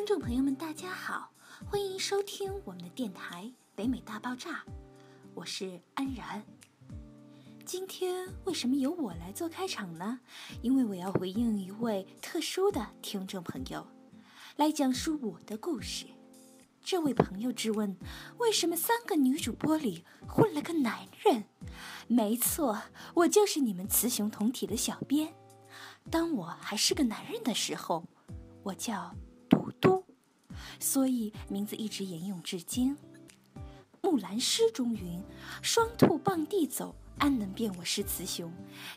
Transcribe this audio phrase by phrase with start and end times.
[0.00, 1.30] 听众朋友们，大家好，
[1.66, 3.44] 欢迎收听我们的电台
[3.74, 4.50] 《北美大爆炸》，
[5.34, 6.42] 我是安然。
[7.66, 10.18] 今天为什么由我来做开场呢？
[10.62, 13.86] 因为我要回应一位特殊的听众朋友，
[14.56, 16.06] 来讲述我的故事。
[16.82, 17.94] 这位朋友质问：
[18.38, 21.44] 为什么三个女主播里混了个男人？
[22.08, 25.34] 没错，我就是你们雌雄同体的小编。
[26.10, 28.02] 当我还是个男人的时候，
[28.62, 29.14] 我叫
[29.50, 29.99] 嘟嘟，
[30.78, 32.96] 所以名字一直沿用至今。
[34.02, 35.22] 木兰诗中云
[35.62, 38.52] ：“双兔傍地走，安能辨我是雌雄？”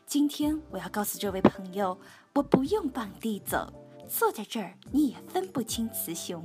[0.07, 1.97] 今天我要告诉这位朋友，
[2.33, 3.71] 我不用傍地走，
[4.07, 6.43] 坐在这儿你也分不清雌雄。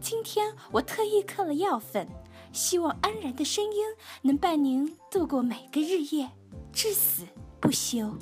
[0.00, 2.08] 今天我特意刻了药粉，
[2.52, 3.84] 希望安然的声音
[4.22, 6.30] 能伴您度过每个日夜，
[6.72, 7.26] 至死
[7.60, 8.16] 不休。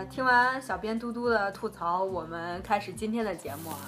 [0.00, 3.78] 呃，听完小编嘟嘟的吐槽，我们开始今天的节目啊。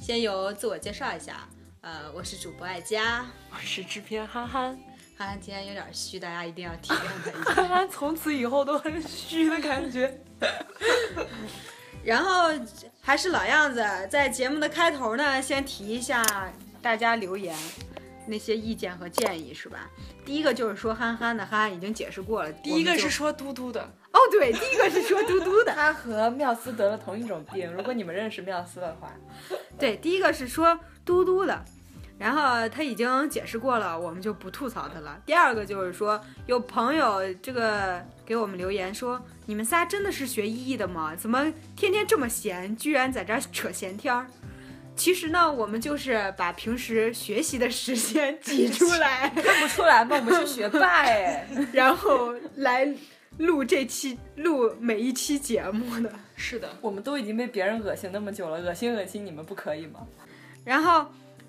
[0.00, 1.46] 先由自我介绍一下，
[1.82, 4.78] 呃，我是主播爱佳，我是制片憨憨。
[5.18, 7.52] 憨憨今天有点虚，大家一定要体谅他一下。
[7.52, 10.18] 憨憨从此以后都很虚的感觉。
[12.02, 12.48] 然后
[13.02, 16.24] 还是老样子，在节目的开头呢，先提一下
[16.80, 17.54] 大家留言
[18.26, 19.90] 那些意见和建议，是吧？
[20.24, 22.50] 第一个就是说憨憨的，憨憨已经解释过了。
[22.50, 23.86] 第一个是说嘟嘟的，
[24.18, 27.72] 哦，对，第一个是说嘟嘟的， 他和妙思得了同一种病。
[27.72, 29.12] 如果你们认识妙思的话，
[29.78, 31.64] 对，第一个是说嘟嘟的，
[32.18, 35.20] 然后他已经解释过了，我们就不吐槽他了。
[35.24, 41.14] 第二个就是说，有朋友这个给我们留言说，你们仨真的是学医的吗？
[41.14, 44.26] 怎么天天这么闲，居然在这儿扯闲天儿？
[44.96, 50.16] 其实呢，我们就是把平时学习的时间挤出来， 看不出来吗？
[50.16, 51.46] 我们是学 霸哎。
[51.72, 52.92] 然后来
[53.38, 56.12] 录这期录每一期节目的。
[56.36, 60.06] 是的，我们都已经被别人恶心那么久了，恶心恶心你们不可以吗？
[60.64, 61.06] 然后，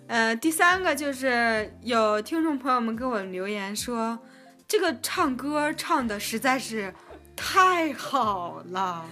[0.08, 4.18] 呃，第三个就是有听众朋友们给我留言说，
[4.68, 6.94] 这个唱歌唱的实在是
[7.36, 9.06] 太好了，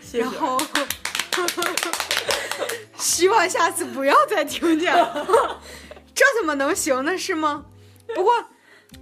[0.00, 0.60] 谢谢然后
[2.96, 5.60] 希望下次不要再听见了，
[6.14, 7.16] 这怎么能行呢？
[7.16, 7.66] 是吗？
[8.14, 8.32] 不过。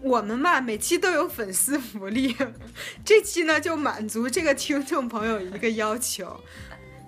[0.03, 2.37] 我们吧，每期都有粉丝福利，
[3.05, 6.41] 这期呢就满足这个听众朋友一个要求，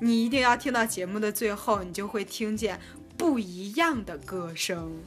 [0.00, 2.80] 你一定要听到节目的最后，你就会听见
[3.16, 5.00] 不一样的歌声。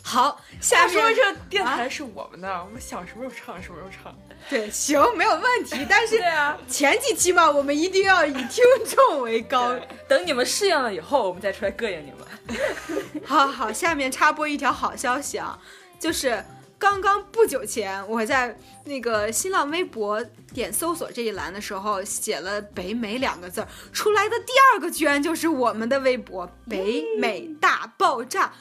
[0.00, 4.16] 好，下面这电台是我们的，我们想什么时候唱什么时候唱。
[4.48, 6.18] 对行没有问题， 但是
[6.66, 9.74] 前几期嘛，我们一定要以听众为高。
[10.08, 13.22] 等你们适应了以后，我们再出来膈应你们。
[13.26, 15.58] 好好，下面插播一条好消息啊，
[16.00, 16.42] 就是
[16.78, 20.24] 刚刚不久前，我在那个新浪微博
[20.54, 28.52] 点搜索这一栏的时候，写了“北美”两个字儿，出来的第二个居然就是我们的微博“北美大爆炸”。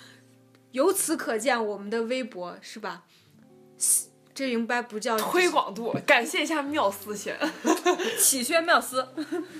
[0.71, 3.03] 由此可见，我们的微博是吧？
[4.33, 7.35] 这应该不叫推广度，感谢一下妙思先。
[8.19, 9.07] 喜轩妙思，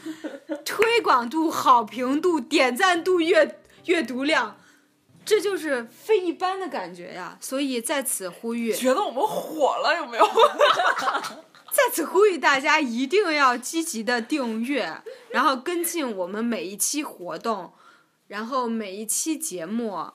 [0.64, 4.58] 推广度、好评度、点赞度、阅阅读量，
[5.28, 7.38] 这就是非一般的感觉呀！
[7.42, 10.26] 所以在此呼吁，觉得我们火了有没有？
[11.70, 14.90] 在此呼吁大家一定要积极的订阅，
[15.32, 17.74] 然后跟进我们每一期活动，
[18.28, 20.08] 然后每一期节目，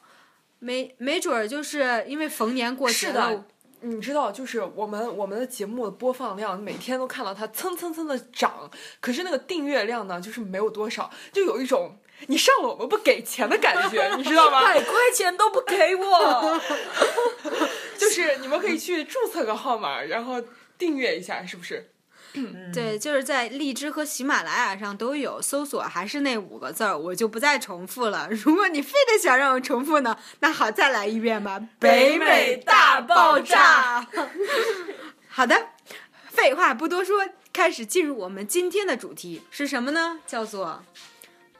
[0.58, 3.44] 没没准儿就是因为逢年过节是的，
[3.82, 8.70] 你知道，就是我们我们的节目的播放量，每天都看到它蹭蹭蹭的涨，
[9.00, 14.62] 可是那个订阅量呢，就是没有多少，就有一种你上了我们不给钱的感觉， 你知道吗？
[14.62, 16.60] 百块钱都不给我。
[17.98, 20.42] 就是你们可以去注册个号码，然后
[20.76, 21.88] 订阅一下，是不是？
[22.72, 28.26] 对，就是在荔枝和喜马拉雅上都有搜索，还是那五个字儿，我就不再重复了。
[28.32, 31.60] 如果你非得想让我重复呢，那好，再来一遍吧。
[31.78, 34.06] 北美大爆炸。
[35.28, 35.68] 好的，
[36.30, 40.20] 废话不多说，开始进入我们今天的主题是什么呢？
[40.26, 40.82] 叫做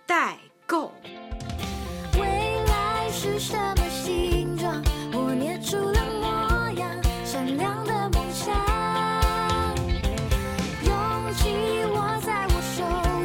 [0.06, 0.38] 代
[0.73, 0.91] 购。
[2.19, 4.83] 未来是什么形状？
[5.13, 6.91] 我捏出了模样，
[7.27, 8.57] 闪亮的梦想。
[10.83, 12.83] 勇气握在我手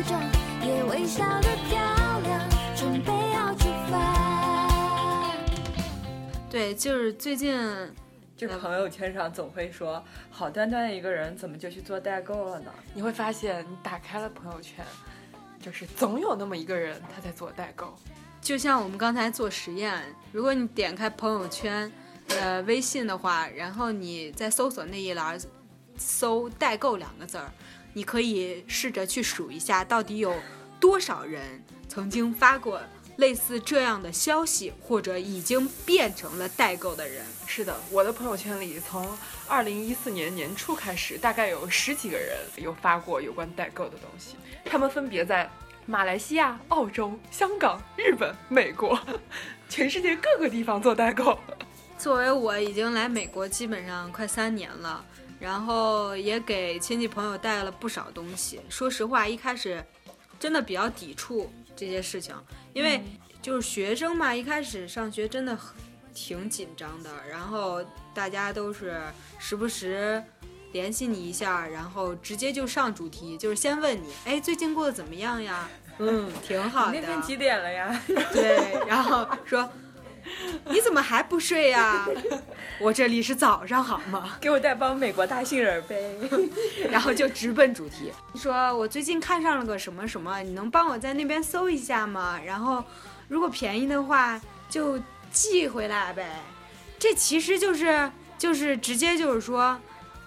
[0.09, 0.19] 掌，
[0.67, 1.79] 也微笑的漂
[2.19, 5.33] 亮，准备要出发。
[6.49, 7.57] 对，就是最近
[8.35, 12.69] 就朋友圈上总会说，好端端的一个人怎么就去做代购了呢？
[12.93, 14.83] 你会发现，你打开了朋友圈，
[15.61, 17.95] 就是总有那么一个人他在做代购。
[18.41, 20.01] 就像我们刚才做实验，
[20.31, 21.91] 如果你点开朋友圈，
[22.29, 25.37] 呃微信的话，然后你在搜索那一栏
[25.97, 27.51] 搜“代购”两个字儿，
[27.93, 30.33] 你可以试着去数一下，到底有
[30.79, 32.79] 多少人曾经发过
[33.17, 37.25] 类似这样的消息，或者已经变成了代购的人。
[37.45, 39.07] 是的，我的朋友圈里从
[39.47, 44.35] 二零一四年年初开始，大概有十几个人有发过有关代购的东西，
[44.65, 45.49] 他们分别在
[45.85, 48.99] 马来西亚、澳洲、香港、日本、美国，
[49.69, 51.37] 全世界各个地方做代购。
[51.97, 55.03] 作为我已经来美国基本上快三年了，
[55.39, 58.59] 然后也给亲戚朋友带了不少东西。
[58.69, 59.83] 说实话，一开始
[60.39, 62.35] 真的比较抵触这些事情，
[62.73, 63.01] 因为
[63.41, 65.57] 就是学生嘛，一开始上学真的
[66.13, 67.81] 挺紧张的，然后
[68.13, 68.99] 大家都是
[69.37, 70.21] 时不时
[70.73, 75.69] 联系你一下，然后直接就上主题，就是先问你，哎，最近过得怎么样呀？
[75.99, 76.93] 嗯，挺好的。
[76.93, 78.03] 那天几点了呀？
[78.33, 79.67] 对，然后说
[80.69, 82.07] 你怎么还不睡呀？
[82.79, 84.37] 我这里是早上好吗？
[84.41, 86.15] 给我带包美国大杏仁呗。
[86.91, 92.39] 然后就直奔主题，说我最近看上了个什么什么，你能帮我在那边搜一下吗？
[92.45, 92.83] 然后
[93.27, 94.39] 如果便宜的话
[94.69, 94.99] 就
[95.31, 96.41] 寄回来呗。
[96.99, 99.79] 这其实就是就是直接就是说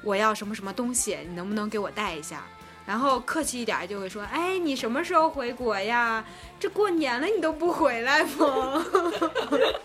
[0.04, 2.44] 我要什么什么东西，你能不能给我带一下？
[2.90, 6.24] 然后客气一点就会说，哎，你什么时候回国呀？
[6.58, 8.84] 这过年了你都不回来吗？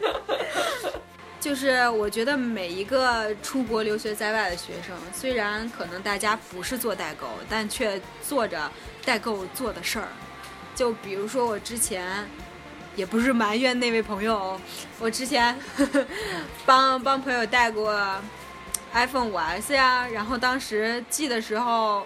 [1.40, 8.72] 就是我觉得每一个出国留学在外的学生，虽然可能大家不是做代购，但却做着
[9.06, 10.08] 代购做的事儿。
[10.74, 12.28] 就比如说我之前，
[12.96, 14.60] 也不是埋怨那位朋友，
[15.00, 15.56] 我之前
[16.66, 17.96] 帮帮朋友带过
[18.94, 22.04] iPhone 五 S 呀，然后当时寄的时候，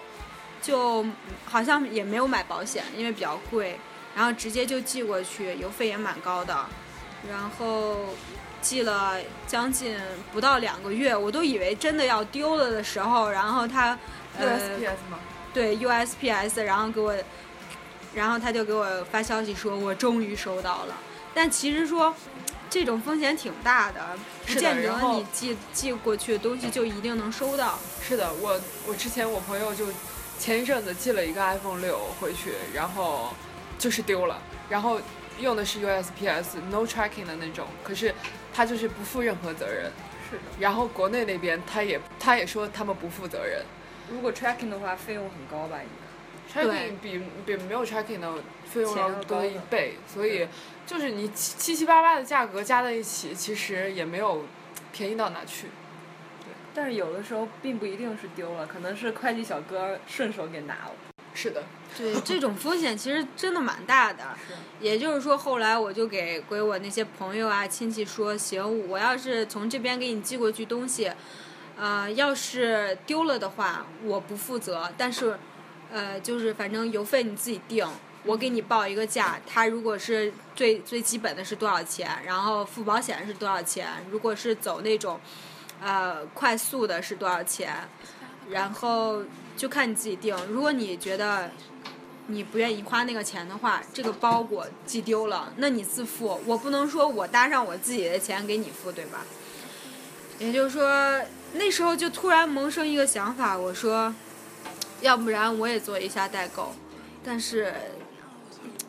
[0.62, 1.04] 就
[1.44, 3.78] 好像也没有买保险，因为比较贵，
[4.14, 6.66] 然后直接就寄过去，邮费也蛮高的，
[7.30, 7.96] 然后。
[8.62, 9.16] 寄了
[9.46, 9.96] 将近
[10.34, 13.98] 不到两个月，我都以为真的要丢了的时候，然后他
[14.38, 15.18] 呃 USPS 吗？
[15.54, 17.14] 对 USPS，然后给我，
[18.14, 20.94] 然后他就给我发消息说我终于收到了。
[21.32, 22.14] 但其实说
[22.68, 24.10] 这种风险挺大的，
[24.46, 27.78] 不见得你寄寄过去的东西就一定能收到。
[28.06, 29.86] 是的，我我之前我朋友就
[30.40, 33.34] 前一阵子寄了一个 iPhone 六回去，然后
[33.78, 34.40] 就是丢了，
[34.70, 34.98] 然后
[35.38, 38.14] 用的是 USPS no tracking 的那种，可是
[38.54, 39.92] 他就是不负任何责任。
[40.30, 43.62] 是的，然后国内那边他也他也说他们不负责任
[44.10, 45.78] 如果 tracking 的话，费用很高吧？
[45.82, 46.62] 应该。
[46.62, 48.32] ，tracking 比比没有 tracking 的
[48.64, 50.48] 费用要高一倍，所以
[50.86, 54.46] 就是你七七七八八的价格加在一起，其实也没有
[54.90, 55.66] 便宜到哪去。
[56.74, 60.92] 但是有的时候并不一定是丢了，可能是快递小哥顺手给拿了。
[61.32, 61.62] 是的，
[61.96, 64.24] 对， 这种风险其实真的蛮大的。
[64.80, 71.12] 也就是说，后来我就给给我那些朋友啊、亲戚说，行，我要是从这边给你寄过去东西，
[71.76, 75.38] 呃，要是丢了的话，我不负责，但是，
[75.92, 77.86] 呃，就是反正邮费你自己定，
[78.24, 85.20] 我给你报一个价，它如果是最最基本的是多少钱，然后付保险是多少钱，如果是走那种，
[85.80, 87.74] 呃，快速的是多少钱，
[88.50, 89.22] 然后
[89.56, 90.36] 就看你自己定。
[90.48, 91.50] 如果你觉得
[92.26, 96.40] 你不愿意花那个钱的话，这个包裹寄丢了，那你自付。
[96.46, 99.24] 我不能说我搭上我自己的钱给你付，对吧？
[100.38, 101.20] 也就是说，
[101.54, 104.14] 那时候就突然萌生一个想法，我说，
[105.00, 106.72] 要不然我也做一下代购。
[107.24, 107.74] 但是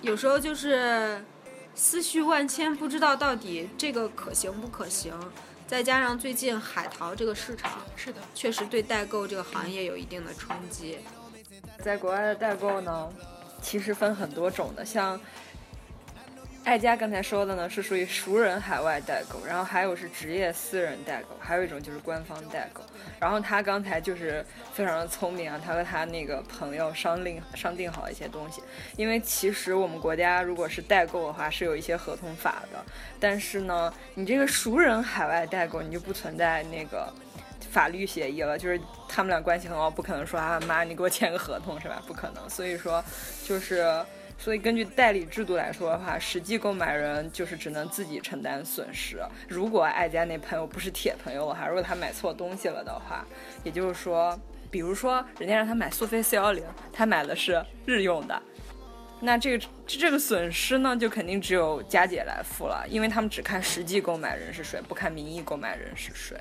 [0.01, 1.25] 有时候就是
[1.75, 5.13] 思绪万千，不知道到底这个可行不可行。
[5.71, 10.97] 再加上最近海淘这个市场，是的，确实对代购这个行业有一定的冲击。
[11.81, 13.09] 在国外的代购呢，
[13.61, 15.17] 其实分很多种的，像
[16.63, 22.81] 艾佳刚才说的呢，是属于熟人海外代购，然后还有是职业私人代购，还有一种就是官方代购。
[23.19, 28.61] 然后他刚才就是非常的聪明啊，他和他那个朋友商定商定好一些东西，
[28.95, 32.83] 因为其实我们国家如果是代购的话，是有一些合同法的，
[33.19, 37.11] 但是呢，你这个熟人海外代购，你就不存在那个。
[37.71, 38.77] 法律协议了，就是
[39.07, 42.03] 他们俩关系很好，不可能说啊妈你给我签个合同是吧？
[42.05, 43.01] 不可能，所以说
[43.45, 44.05] 就是
[44.43, 49.19] 所以根据代理制度来说的话，实际购买人就是只能自己承担损失。
[49.47, 53.23] 如果爱家那朋友不是铁朋友的话，如果他买错东西了的话，
[53.63, 54.35] 也就是说，
[54.71, 58.41] 比如说人家让他买苏菲四幺零，他买的是日用的。
[59.19, 66.35] 那这个这个损失呢，就肯定只有佳姐来付了，因为他们只看实际购买人是谁，不看名义购买人是谁。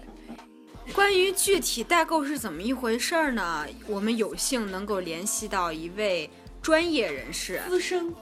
[0.95, 3.67] 关于具体代购是怎么一回事儿呢？
[3.87, 6.29] 我们有幸能够联系到一位
[6.63, 8.15] 专业人士，资深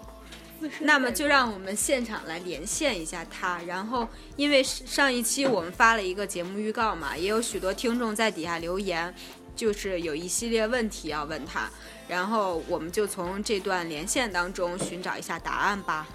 [0.81, 3.61] 那么就让我们现场来连线一下他。
[3.67, 9.15] 然后，因为上一期我们发了一个节目预告嘛，也有许多听众在底下留言，
[9.55, 11.69] 就是有一系列问题要问他。
[12.09, 16.07] 然后我们就从这段连线当中寻找一下答案吧。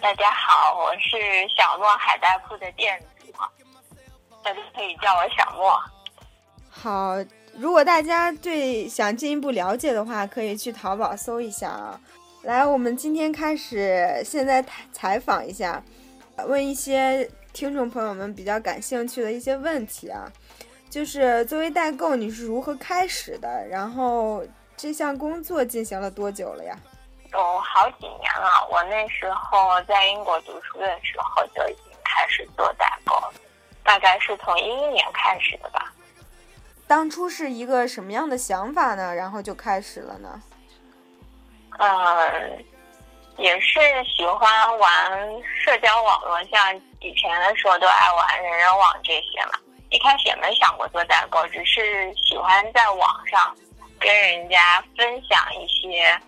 [0.00, 3.30] 大家好，我是小莫海带铺的店主，
[4.42, 5.78] 大家可以叫我小莫。
[6.70, 7.16] 好，
[7.54, 12.00] 如果大家对想进一步了解的话，可以去淘宝搜一下啊。
[12.44, 15.82] 来，我们今天开始，现在采采访一下，
[16.46, 20.32] 问一些听众朋友们比较感兴趣的一些问题啊。
[20.88, 23.68] 就是作为代购，你是如何开始的？
[23.68, 24.42] 然后
[24.78, 26.74] 这项工作进行了多久了呀？
[27.32, 33.32] 有好几年了，我那时候在英国读书的时候就已经开始做代购了，
[33.84, 35.92] 大概是从一一年开始的吧。
[36.86, 39.14] 当初是一个什么样的想法呢？
[39.14, 40.42] 然后就开始了呢？
[41.78, 42.64] 嗯，
[43.36, 49.52] 也是喜欢玩社交网络，像以前的时候都爱玩人人网这些嘛。
[49.90, 53.56] 一开始也没想过做代购，只是喜欢在网上
[53.98, 56.20] 跟人家分享一些，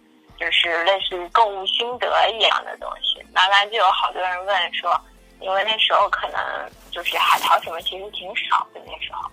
[0.42, 3.24] 就是类似于购物心得一样的东西。
[3.32, 5.00] 慢慢就有好多人问说，
[5.38, 9.30] 因为那时候可能就是海淘什么其实挺少的那时候，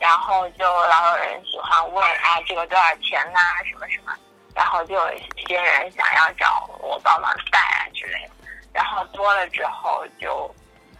[0.00, 4.12] 然后就老有人喜欢问啊这个多少钱呐、什么什么。
[4.56, 8.30] 然后就有一些人想要找我帮忙带啊之类的，
[8.72, 10.52] 然后多了之后就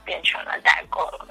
[0.04, 1.28] 变成了代购了，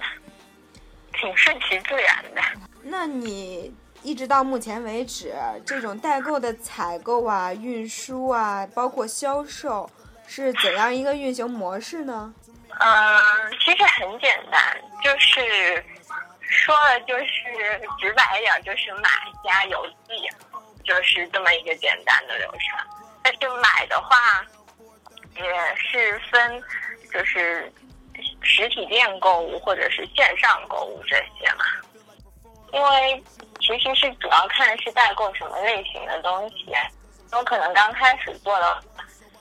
[1.13, 2.41] 挺顺其自然的。
[2.81, 5.33] 那你一直到目前为止，
[5.65, 9.89] 这种代购的采购啊、运输啊，包括销售，
[10.27, 12.33] 是怎样一个运行模式呢？
[12.79, 13.21] 嗯，
[13.63, 15.83] 其实很简单，就是
[16.41, 17.25] 说的就是
[17.99, 19.09] 直白一点，就是买
[19.43, 20.29] 加邮寄，
[20.83, 22.59] 就是这么一个简单的流程。
[23.23, 24.45] 但是买的话，
[25.35, 26.61] 也是分，
[27.11, 27.71] 就是
[28.41, 31.63] 实体店购物或者是线上购物这些嘛。
[32.73, 33.23] 因为
[33.65, 36.65] 其实是主要看是代购什么类型的东西。
[37.31, 38.83] 我可能刚开始做的，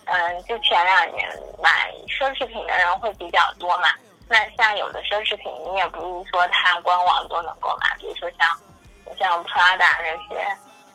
[0.05, 1.29] 嗯，就前两年
[1.61, 3.89] 买奢侈品的人会比较多嘛。
[4.29, 8.49] 那像有的奢侈品，你也不是说它官网都能够买，比如说像
[9.19, 10.47] 像 Prada 那些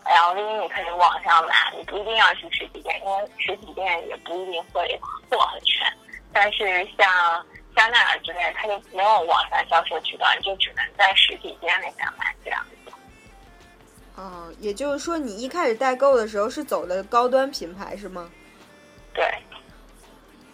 [0.06, 5.86] LV，你可以网上买，你不一定要去实体店，因为实体店也不一定会货很全。
[6.34, 12.66] 但是像香奈儿之类，它就没有网上销售渠道，你就只能在实体店里面买这样
[14.18, 14.22] 子。
[14.22, 18.30] 哦，也就是说，你一开始代购的时候是走的高端品牌是吗？
[19.14, 19.24] 对，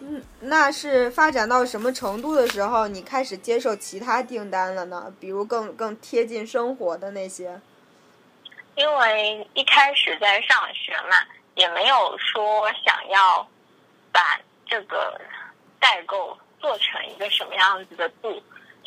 [0.00, 5.12] 嗯，那是发展到什么程度的时候，你开始接受其他订单了呢？
[5.18, 7.60] 比如更更贴近生活的那些。
[8.76, 11.16] 因为一开始在上学嘛，
[11.54, 13.46] 也没有说想要
[14.12, 15.18] 把这个
[15.78, 18.42] 代购做成一个什么样子的度。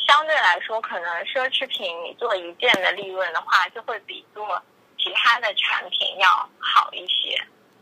[0.08, 4.62] 相对来说，可能奢侈品你做一件的利润的话，就会比做
[4.98, 7.38] 其他的产品要好一些，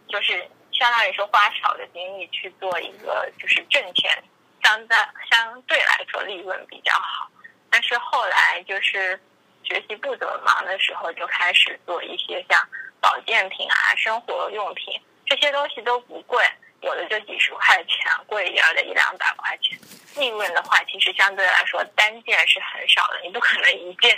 [0.07, 4.23] 就是相当于说花少的精力去做一个就是挣钱，
[4.63, 4.97] 相对
[5.31, 7.29] 相对来说利润比较好。
[7.69, 9.19] 但是后来就是
[9.63, 12.67] 学习不怎么忙的时候，就开始做一些像
[12.99, 16.43] 保健品啊、生活用品这些东西都不贵，
[16.85, 19.77] 有的就几十块钱，贵一点的一两百块钱。
[20.15, 24.17] 利润的话，其实相对来说单件是很少的，你不可能一件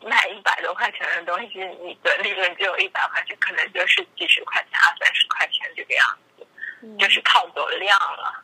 [0.00, 6.06] 卖一百多块钱的东西，你的利润只有一百块钱，可能就是几十块钱、二三十块钱这个样
[6.38, 6.46] 子，
[6.98, 8.42] 就是靠走量了。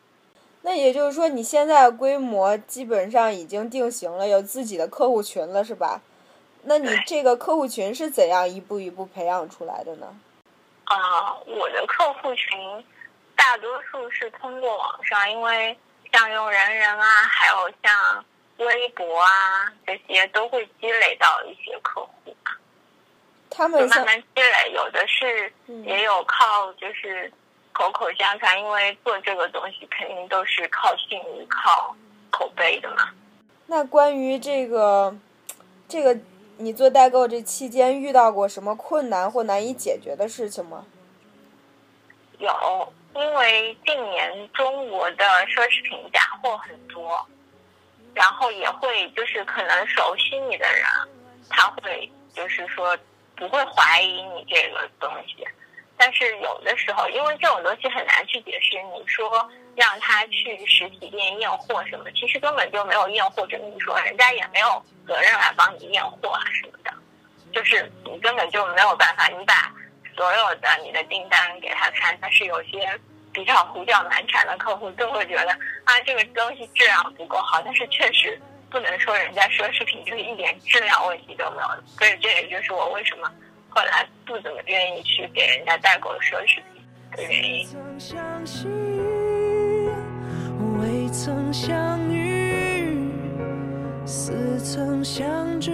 [0.63, 6.03] 那也就是说，你现在规模基本上已经定型了，有自己的客户群了，是吧？
[6.65, 10.15] 那你这个客户群是怎样一步一步培养出来的呢？
[10.85, 12.85] 啊、我的客户群
[13.41, 15.77] 大多数是通过网上，因为
[16.13, 18.25] 像用人人啊，还有像
[18.59, 22.53] 微博啊这些，都会积累到一些客户嘛，
[23.49, 24.73] 他们像慢慢积累。
[24.75, 27.33] 有的是嗯也有靠就是
[27.73, 31.97] 口口相传，因为做这个东西肯定都是靠信誉、靠
[32.31, 33.09] 口碑的嘛。
[33.67, 35.17] 那关于这个，
[35.89, 36.21] 这个
[36.59, 40.85] 你做代购这期间遇到过什么困难或难以解决的事情吗？
[42.39, 47.27] 有，因为近年中国的奢侈品假货很多，
[48.15, 50.85] 然后也会就是可能熟悉你的人，
[51.49, 52.97] 他会就是说
[53.35, 55.47] 不会怀疑你这个东西，
[55.97, 66.93] 但是有的时候因为这种东西很难去解释，你说让他去实体店验货什么，其实根本就没有验货这么一说，人家也没有责任来帮你验货啊什么的，
[67.53, 69.75] 就是你根本就没有办法，你把
[70.21, 72.79] 所有的你的订单给他看，但是有些
[73.33, 75.51] 比较胡搅蛮缠的客户都会觉得
[75.85, 78.39] 啊这个东西质量不够好，但是确实
[78.71, 83.33] 不能说人家奢侈品就是一点质量问题都没有，所以这也就是我为什么
[83.71, 86.85] 后来不怎么愿意去给人家代购奢侈品
[87.17, 87.67] 的原因。
[87.67, 88.69] 曾相识，
[90.83, 93.11] 未曾相遇，
[94.05, 95.71] 似曾相知，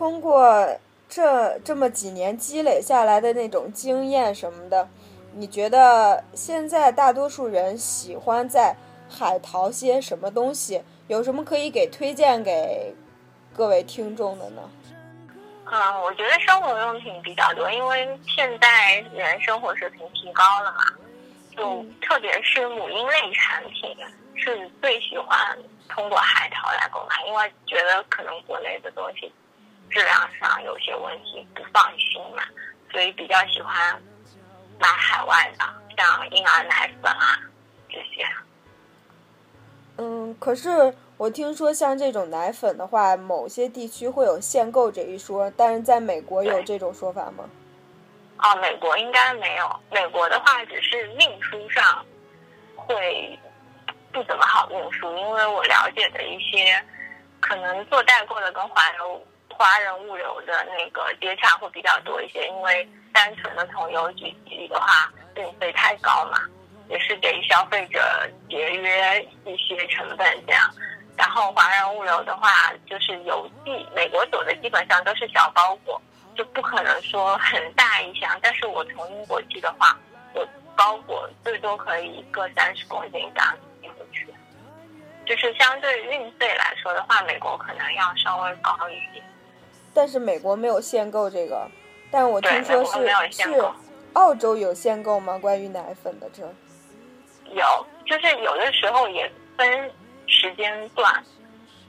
[0.00, 0.66] 通过
[1.10, 4.88] 这这么几年积累下来的那种经验什么的，
[5.34, 8.74] 你觉得现在大多数人喜欢在
[9.10, 10.82] 海淘些什么东西？
[11.06, 12.94] 有什么可以给推荐给
[13.52, 14.62] 各位听众的呢？
[15.70, 20.78] 嗯，我觉得生活用品比较多，因为现在人生活水平提高了嘛，
[21.54, 23.94] 就特别是母婴类产品
[24.34, 25.58] 是最喜欢
[25.90, 29.30] 通过海淘来购买，因为觉得可能国内的东西
[29.90, 32.42] 质量上有些问题，不放心嘛，
[32.92, 34.00] 所以比较喜欢
[34.78, 35.64] 买海外的，
[35.96, 37.38] 像婴儿奶粉啊
[37.88, 38.26] 这些。
[39.98, 47.44] 嗯，可是我听说像这种奶粉的话，某些地区会有限购这一说，但是在美国有这种说法吗？
[48.38, 49.80] 哦，美国应该没有。
[49.90, 52.02] 美国的话，只是运输上
[52.74, 53.38] 会
[54.10, 56.82] 不怎么好运输，因为我了解的一些
[57.40, 59.00] 可能做代购的跟华人
[59.60, 66.38] 华人物流的那个接洽会比较多一些，因为单纯的从邮局寄的话，运费太高嘛，
[66.88, 68.00] 也是给消费者
[68.48, 70.62] 节约一些成本这样。
[71.14, 76.00] 然后华人物流的话，就是邮寄，美国走的基本上都是小包裹，
[76.34, 78.34] 就不可能说很大一箱。
[78.40, 79.94] 但是我从英国寄的话，
[80.32, 80.42] 我
[80.74, 84.26] 包裹最多可以一个三十公斤这样寄回去。
[85.26, 89.22] 就是相对运费来说的话，美国可能要稍微高一点。
[89.92, 91.68] 但是美国没有限购这个，
[92.10, 93.64] 但我，听说是是。
[94.14, 95.38] 澳洲有限购吗？
[95.38, 96.42] 关于奶粉的这？
[97.54, 99.90] 有，就是有的时候也分
[100.26, 101.24] 时间段。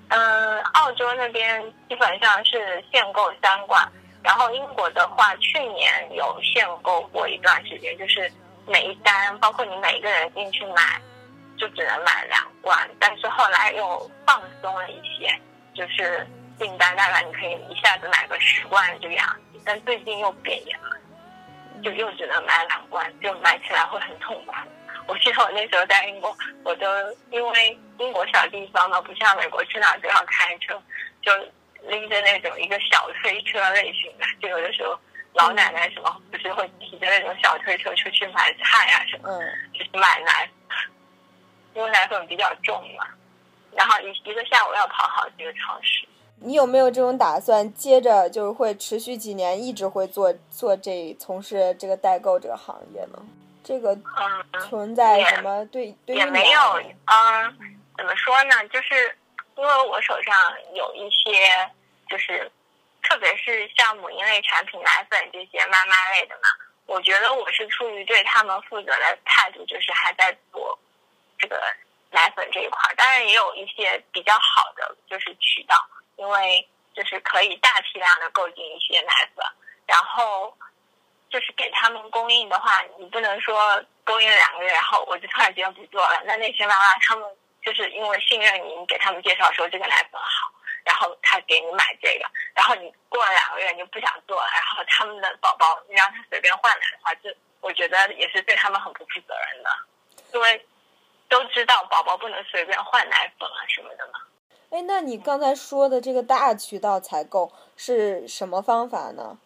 [0.10, 8.32] 嗯，澳洲那边基本上是限购三罐，然后英国的话，去年有限购过一段时间，就是
[8.68, 11.02] 每一单，包括你每一个人进去买，
[11.58, 15.34] 就只能买两罐，但是后来又放松了一些，
[15.74, 20.98] 就是订单大概你可以一下子买个十罐这个样子，但最近又变严了，
[21.84, 24.54] 就又只能买两罐，就买起来会很痛苦。
[25.08, 26.86] 我记得我那时候在英国，我都
[27.32, 30.80] 因为英国小地方嘛，不像美国去哪儿都要开车，
[31.22, 31.34] 就
[31.90, 34.98] 拎着那种一个小推车类型的，就有的时候
[35.34, 39.42] 老奶奶什么不是会提着那种小推车出去买菜啊什么，嗯，
[39.74, 40.78] 就是买奶粉，
[41.74, 43.08] 因为奶粉比较重嘛，
[43.76, 46.08] 然后一一个下午要跑好几个超市。
[46.44, 47.72] 你有没有这种打算？
[47.74, 53.24] 接着就是会持续几年，一直会做做这从事这个代购这个行业呢？
[53.64, 56.60] 这个嗯，存在什么对对也没有，
[57.06, 57.58] 嗯，
[57.96, 58.68] 怎么说呢？
[58.70, 59.16] 就是
[59.56, 60.34] 因为我手上
[60.74, 61.32] 有一些，
[62.10, 62.52] 就是
[63.04, 66.50] 特别是像母婴类产品、奶粉这些妈妈类的嘛，
[66.88, 70.78] 我觉得我是出于对他们负责的态度，就是还在做
[71.38, 71.62] 这个
[72.10, 72.96] 奶粉这一块儿。
[72.96, 75.76] 当然也有一些比较好的就是渠道，
[76.22, 79.44] 因为就是可以大批量的购进一些奶粉，
[79.88, 80.56] 然后
[81.32, 86.22] 就是给他们供应的话，你不能说供应两个月，然后我就突然间不做了。
[86.26, 87.28] 那那些妈妈他们
[87.66, 90.54] 就是因为信任你，你给他们介绍说这个奶粉好，
[90.84, 99.70] 然后他给你买这个，然后你过了两个月你就不想做了，然后他们的宝宝你让他随便换奶的话，就我觉得也是对他们很不负责任的，
[100.36, 100.64] 因为
[101.28, 104.20] 都知道宝宝不能随便换奶粉啊什么的嘛。
[104.72, 109.38] 哎，那你刚才说的这个大渠道采购是什么方法呢？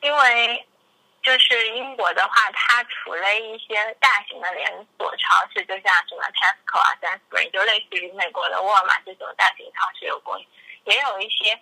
[0.00, 0.66] 因为
[1.22, 10.46] 就是英国的话，它除了一些大型的连锁超市，就像什么 Tesco 啊、Sainsbury，就类似于美国的沃尔玛这种大型超市有供应，
[10.84, 11.58] 也有一些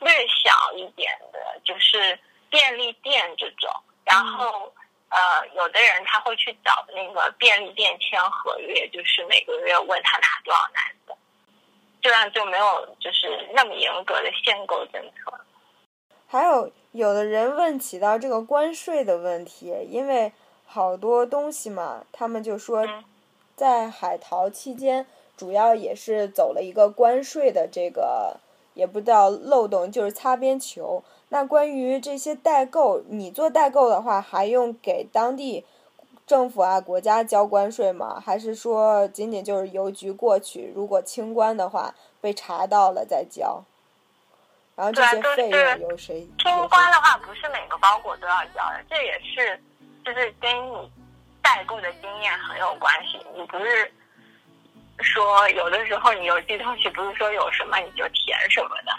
[0.00, 2.18] 略小一点的，就是
[2.50, 3.70] 便利店这种。
[4.04, 4.72] 然后、
[5.10, 11.16] 呃，有的人他会去找那个便利店签合约，就是每个月问他拿多少奶粉，
[12.02, 15.32] 这样就没有就是那么严格的限购政策。
[16.26, 20.32] 还有有的人问起到这个关税的问题，因为
[20.66, 23.04] 好多东西嘛，他们就说嗯
[23.54, 28.40] 在海淘期间，主要也是走了一个关税的这个，
[28.74, 31.04] 也不叫漏洞，就是擦边球。
[31.28, 35.64] 那关于这些代购，你做代购的话，还用给当地
[36.32, 38.18] 政府啊、国家交关税吗？
[38.18, 43.62] 还是说仅仅就是邮局过去，如果清关的话，被查到了再交？
[44.74, 46.26] 然后这些费用由谁？
[46.38, 49.62] 清关的话，不是每个包裹都要交的，这也是
[50.02, 50.90] 就是跟你
[51.42, 53.18] 代购的经验很有关系。
[53.36, 53.92] 你不是
[55.00, 58.98] 说有的时候你邮寄东西，不是说有什么你就填什么的，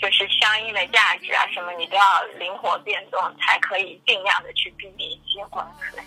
[0.00, 6.02] 就是相应的价值啊什么，你都要灵活变动，才可以尽量的去避免一些关税。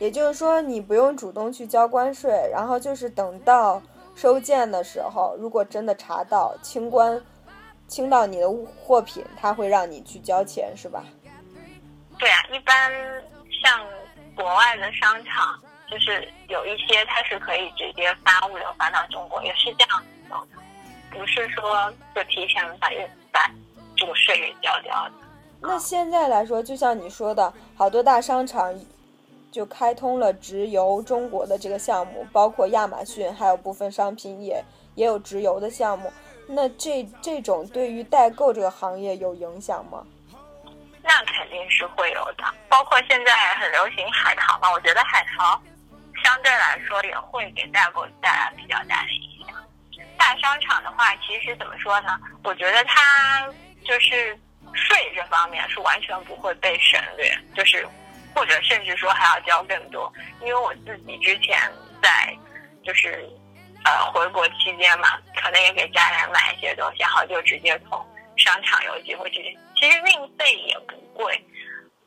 [0.00, 3.80] 也就是说，你不用主动去交关税，然后就是等到
[4.16, 7.22] 收件的时候，如果真的查到清关，
[7.86, 8.50] 清到你的
[8.82, 11.04] 货品，他会让你去交钱，是吧？
[12.18, 12.90] 对啊，一般
[13.62, 13.78] 像
[14.34, 15.60] 国外的商场，
[15.90, 23.40] 就是有一些它是可以直接发物流发到中国，也是这样走的，不是说就提前把运把
[23.94, 25.12] 这个税给交掉的。
[25.60, 28.74] 那现在来说，就像你说的，好多大商场
[29.50, 36.12] 就开通了直邮中国的这个项目，包括亚马逊，还有部分商品也也有直邮的项目。
[36.46, 40.04] 那这这种对于代购这个行业有影响吗？
[41.02, 45.60] 那肯定是会有的，包括现在很流行海淘嘛，我觉得海淘
[46.22, 49.56] 相对来说也会给代购带来比较大的影响。
[50.18, 52.18] 大商场的话，其实怎么说呢？
[52.44, 53.48] 我觉得它
[53.84, 54.38] 就是
[54.74, 57.88] 税这方面是完全不会被省略，就是
[58.34, 60.12] 或者甚至说还要交更多。
[60.40, 61.58] 因为我自己之前
[62.02, 62.36] 在
[62.84, 63.28] 就是
[63.84, 68.04] 呃回国期间嘛，可能也给家人买一些东西，然后就直接从
[68.36, 69.58] 商场邮寄回去。
[69.76, 71.42] 其实运费也不贵，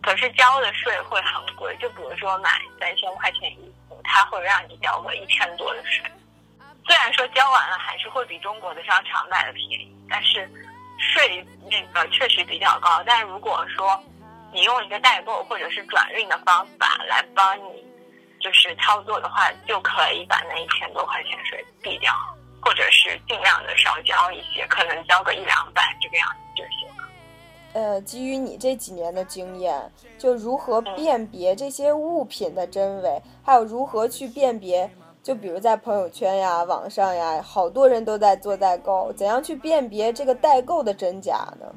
[0.01, 1.75] 可是交的税会很贵。
[1.77, 6.03] 就比如说买三千块钱衣服，他会让你交个一千多的税。
[6.85, 10.49] 虽然说交完了还是会比中国的商场卖的便宜，但是
[10.99, 13.01] 税那个确实比较高。
[13.05, 14.03] 但如果说
[14.53, 17.83] 你用一个代购或者是转运的方法来帮你
[18.39, 22.13] 就是操作的话，就可以把那一千多块钱税避掉，
[22.61, 27.03] 或者是尽量的少交一些，可能交个一两百这个样子就行了。
[27.73, 34.87] 呃，基于你这几年的经验，就如何辨别这些物品的真伪，还有如何去辨别，
[35.23, 41.73] 就比如在朋友圈呀、网上呀，好多人都在做代购，怎样去辨别这个代购的真假呢？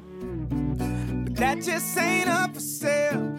[1.37, 3.35] That just ain't up for sale.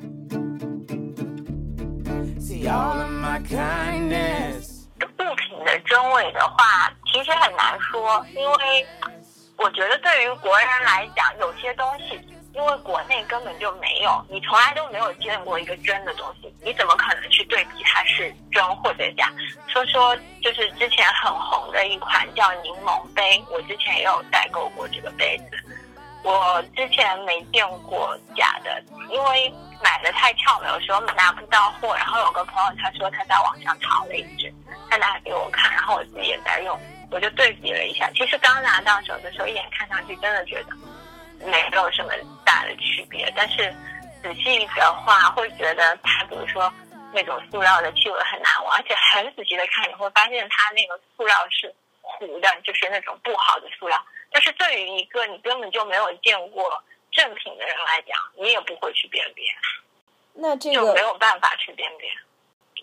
[2.39, 4.87] See all of my kindness.
[5.19, 8.87] 物品的真伪的话，其实很难说，因为
[9.57, 12.19] 我觉得对于国人来讲，有些东西
[12.55, 19.31] 因为国内根本就没有，你从来都没有见过一个真的东西，你怎么可能去对比它是真或者假？
[19.67, 25.68] 说说就是之前很红的一款叫柠檬杯，我之前也有代购过这个杯子，
[26.25, 31.95] 我之前没见过假的，因为买的太巧了，有时候拿不到货。
[31.97, 34.53] 然后有个朋友他说他在网上淘了一只，
[34.91, 36.79] 他拿给我看，然后我自己也在用，
[37.11, 38.11] 我就对比了一下。
[38.15, 40.77] 其实刚拿到手的时候，一眼看上去真的觉得
[41.47, 42.13] 没有什么
[42.45, 43.75] 大的区别，但是
[44.23, 46.71] 仔细的话会觉得它，比如说
[47.13, 53.97] 那种塑料的气味很难闻，而且很仔细的看，你会发现它那个塑料是糊的，就是那种不好的塑料。
[54.31, 59.45] 但是对于一个你根本就没有见过正品的人来讲，你也不会去辨别，
[60.35, 62.11] 那这就没，有办法去辨别。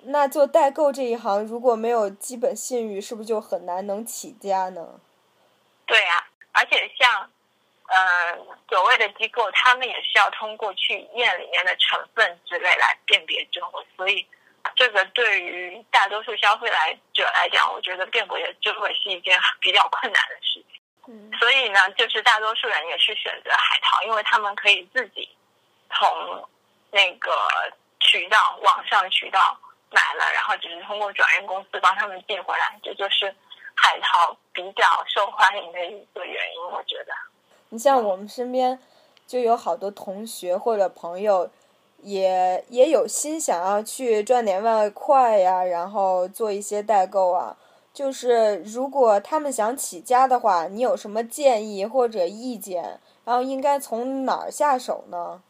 [0.07, 4.99] 那做代购这一行，如果没有基本信誉，是不是就很难能起家呢？
[5.85, 7.29] 对呀、而且像，
[7.87, 14.27] 呃，所谓的机构，他们也是要通过去验里面的成分之类来辨别真伪，所以
[14.75, 20.74] 这个对于大多数消费来者来讲，我觉得辨别真伪是一件比较困难的事情。
[21.07, 25.29] 嗯，所以呢，就是大多数人也是选择海淘，因为他们可以自己
[25.89, 26.47] 从
[26.91, 27.31] 那个
[27.99, 29.57] 渠道、网上渠道
[29.91, 33.33] 买了，然后只是通过转运公司帮他们寄回来，这就是
[33.75, 37.13] 海淘比较受欢迎的一个原因，我觉得。
[37.69, 38.79] 你像我们身边
[39.27, 41.49] 就有好多同学或者朋友
[42.01, 47.57] 也，也有心想要去赚点外快呀，然后做一些代购啊。
[47.95, 52.99] 就是如果他们想起家的话，你有什么建议或者意见？
[53.23, 55.41] 然后应该从哪儿下手呢？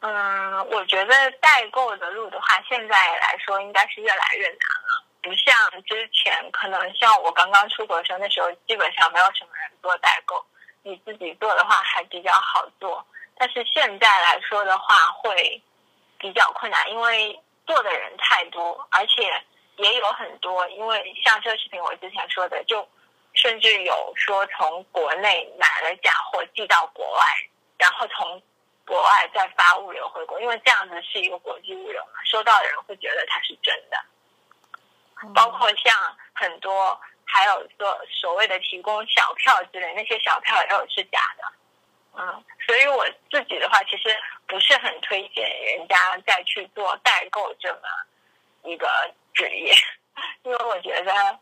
[0.00, 10.42] 嗯，我觉得代购的路的话，现在来说应该是越来越难了，不像之前，可能像我刚刚出国的时候，那时候基本上没有什么人做代购，
[10.82, 13.04] 你自己做的话还比较好做。
[13.36, 15.62] 但是现在来说的话，会
[16.18, 19.30] 比较困难，因为做的人太多，而且
[19.76, 22.86] 也有很多，因为像奢侈品，我之前说的，就
[23.34, 27.22] 甚至有说从国内买了假货寄到国外
[27.78, 28.42] 然后从
[28.86, 33.96] 国外再发物流回国，因为这样子是一个国际物流嘛，收到的人会觉得它是真的。
[35.34, 41.52] 包括像很多还有说所谓的提供小票之类，那些小票也有是假的。
[42.18, 47.80] 嗯，所以我自己的话，其实不是很推荐人家再去做代购这么
[48.62, 48.88] 一个
[49.36, 49.72] 职业，
[50.42, 51.38] 因为我觉得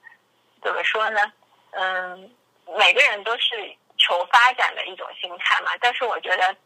[0.60, 1.32] 怎么说呢，
[1.70, 2.34] 嗯，
[2.76, 6.56] 每个人都是求发展的一种心态嘛，但是我觉得，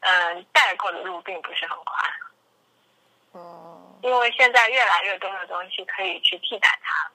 [0.00, 2.12] 嗯，代购的路并不是很宽。
[3.34, 7.10] 嗯，因为现在越来越多的东西可以去替代它。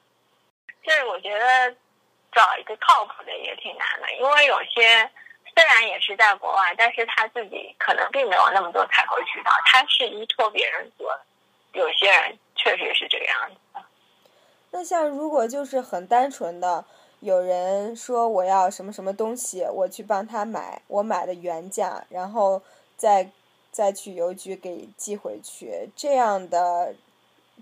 [0.84, 1.76] 就是我觉得
[2.32, 5.10] 找一个靠谱的也挺难的，因为有些
[5.54, 11.26] 虽然也是在国外，但是他自己可能并没有那么多采购渠道，他是依托别人做的。
[11.74, 13.82] 有些人确实是这个样子。
[14.72, 16.86] 那像如果就是很单纯的，
[17.20, 22.62] 有人说我要什么什么东西，我去帮他买，我买的原价，然后
[22.96, 23.32] 再
[23.72, 26.96] 再去邮局给寄回去，这样的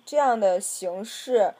[0.05, 1.53] 这样的形式，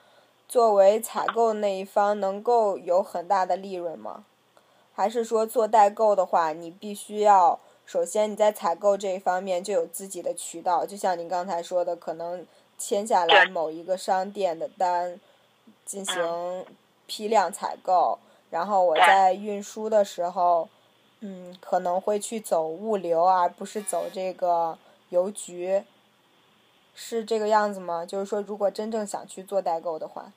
[0.48, 4.24] 作为采购那一方能够有很大的利润吗？
[4.94, 12.46] 还是说做代购的话，你必须要首先你在采购这一方面就有自己的渠道，就像您刚才说的，可能
[12.80, 15.20] 签下来某一个商店的单，
[15.84, 16.64] 进行
[17.06, 20.66] 批量采购，然后我在运输的时候，
[21.20, 24.78] 嗯，可能会去走物流，而不是走这个
[25.10, 25.84] 邮局，
[26.94, 28.06] 是这个样子吗？
[28.06, 30.32] 就是说，如果真正想去做代购的话，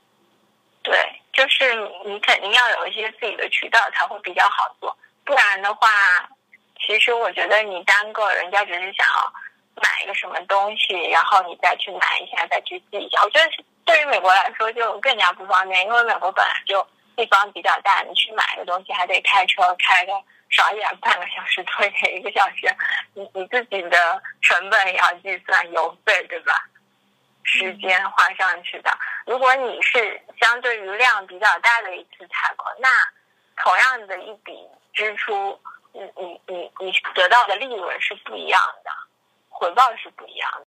[0.83, 0.93] 对，
[1.31, 1.73] 就是
[2.05, 5.87] 你肯定要有一些自己的渠道才会比较好做，不然的话，
[6.85, 9.33] 其实我觉得你单个人家只是想要
[9.75, 13.49] 买一个什么东西，然后你再去买一下，再去记一下，我觉得
[13.85, 20.13] 对于美国来说就更加不方便，因为美国本来就地方比较大，你去买个东西还得开车开个
[20.49, 22.75] 少一点半个小时多一点一个小时，
[23.13, 26.53] 你你自己的成本也要计算邮费，对吧？
[27.45, 28.97] 时间花上去的。
[29.25, 32.89] 如果你是相对于量比较大的一次采购，那
[33.57, 35.59] 同样的一笔支出，
[35.91, 38.91] 你你你你得到的利润是不一样的，
[39.53, 40.65] 回报是不一样的。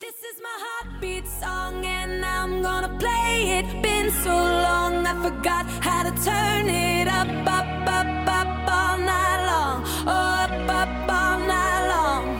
[0.00, 3.66] This is my heartbeat song and I'm gonna play it.
[3.80, 9.46] Been so long I forgot how to turn it up, up, up, up all night
[9.46, 9.84] long.
[10.04, 12.36] Oh, up, up all night long.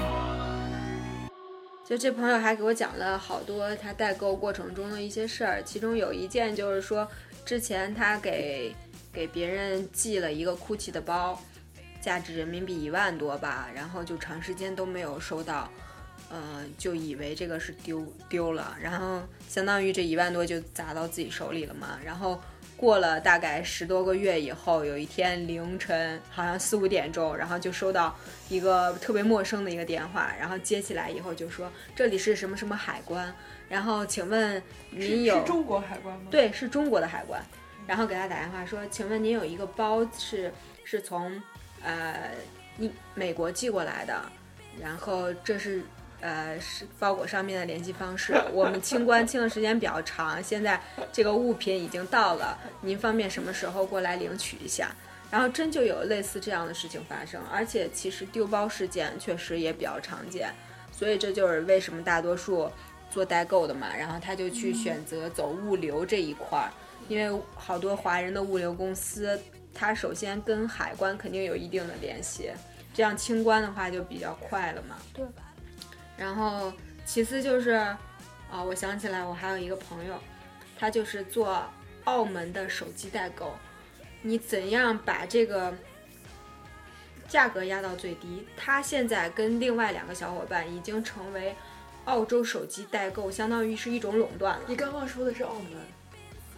[1.86, 7.08] 就这朋友还给我讲了好多他代购过程中的一些事儿，其中有一件就是说，
[7.46, 8.74] 之前他给
[9.12, 11.40] 给别人寄了一个 GUCCI 的包，
[12.02, 15.70] 价值人民币一万多吧，然后就长时间都没有收到，
[16.28, 22.38] 呃，就以为这个是丢丢了，然后相当于这一万多就砸到自己手里了嘛，然后。
[22.74, 28.16] 过了大概十多个月以后，有一天凌晨好像四五点钟，然后就收到
[28.48, 33.32] 一个特别陌生的一个电话，然后接起来以后就说这里是什么什么海关，
[33.68, 34.60] 然后请问
[34.90, 37.40] 您有是中国海关吗？，对，是中国的海关。
[37.86, 41.40] 然后给他打电话说，请问您有一个包是是从
[41.82, 42.30] 呃
[42.78, 44.22] 一美国寄过来的，
[44.80, 45.82] 然后这是
[46.20, 48.34] 呃是包裹上面的联系方式。
[48.52, 50.80] 我们清关清的时间比较长，现在
[51.12, 54.90] 这个物品已经到了，您方便什么时候过来领取一下？
[55.30, 60.52] 然后真就有类似这样的事情发生，而且其实丢包事件确实也比较常见，
[60.92, 62.70] 所以这就是为什么大多数
[63.10, 66.68] 做代购的嘛，然后他就去选择走物流这一块儿，
[67.08, 69.40] 因为好多华人的物流公司，
[69.74, 72.50] 它首先跟海关肯定有一定的联系，
[72.94, 74.96] 这样清关的话就比较快了嘛。
[75.12, 75.24] 对。
[76.16, 76.72] 然后
[77.04, 80.14] 其次就是，啊、我想起来我还有一个朋友，
[80.78, 81.64] 他就是做
[82.04, 83.54] 澳门的手机代购，
[84.20, 85.74] 你怎样把这个
[87.28, 88.46] 价格压到最低？
[88.56, 91.56] 他现在跟另外两个小伙伴已经成为
[92.04, 94.64] 澳洲手机代购，相当于是一种垄断了。
[94.68, 95.80] 你刚刚说的是澳门，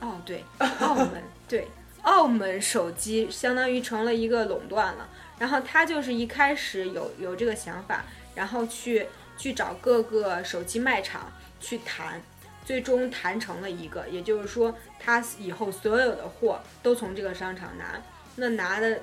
[0.00, 0.44] 哦，对，
[0.81, 1.68] 澳门，对，
[2.05, 5.09] 澳门手机相当于成了一个垄断了。
[5.38, 12.23] 然后他就是一开始有有这个想法，然后去去找各个手机卖场去谈，
[12.64, 18.01] 最终谈成了一个，也就是说他以后所有的货都从这个商场拿。
[18.37, 19.01] 那拿的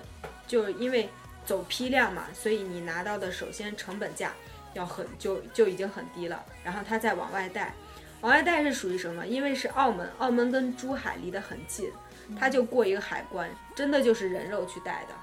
[0.47, 1.09] 就因为
[1.45, 4.31] 走批量嘛，所以你拿到的首先成本价
[4.73, 7.73] 要很就就已经很低了，然后他再往外带。
[8.21, 9.25] 往外带是属于什么？
[9.25, 11.91] 因为是澳门，澳门跟珠海离得很近，
[12.39, 15.15] 他就过一个海关，真的就是人肉去带的。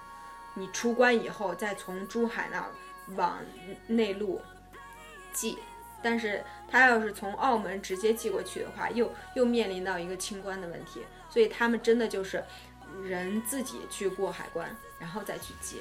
[0.55, 2.69] 你出关以后，再从珠海那儿
[3.17, 3.39] 往
[3.87, 4.41] 内陆
[5.33, 5.59] 寄，
[6.03, 12.45] 但是他要是从澳门直接寄过去的话，又又面临到一个清关的问题，所以他们真的就是
[13.03, 15.81] 人自己去过海关，然后再去寄。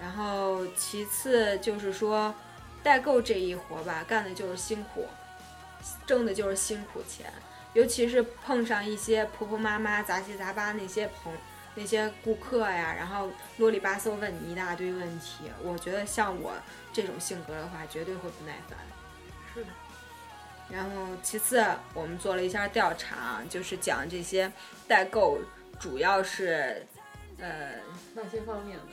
[0.00, 2.34] 然后其次就是说，
[2.82, 5.06] 代购这一活吧，干的就是辛苦，
[6.04, 7.32] 挣的就是辛苦钱。
[7.74, 11.32] 尤其是碰上一些婆婆妈妈杂七杂八那些朋
[11.74, 16.52] 那些顾客呀，然后啰里吧嗦问你一大堆问题，我觉得像我
[16.92, 18.78] 这种性格的话，绝对会不耐烦。
[19.54, 19.70] 是的。
[20.70, 24.52] 然后其次，我们做了一下调查，就是讲这些
[24.86, 25.38] 代购
[25.80, 26.86] 主要是，
[27.38, 27.76] 呃，
[28.14, 28.84] 哪些方面的？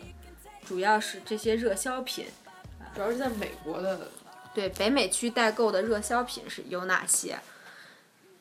[0.66, 2.26] 主要是这些热销品。
[2.96, 4.10] 主要是在美国的，
[4.54, 7.38] 对北美区代购的热销品是有哪些？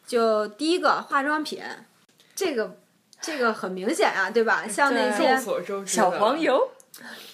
[0.08, 1.62] 就第一个化妆品，
[2.34, 2.78] 这个
[3.20, 4.66] 这个很明显啊，对吧？
[4.66, 5.36] 像那些
[5.84, 6.70] 小黄油，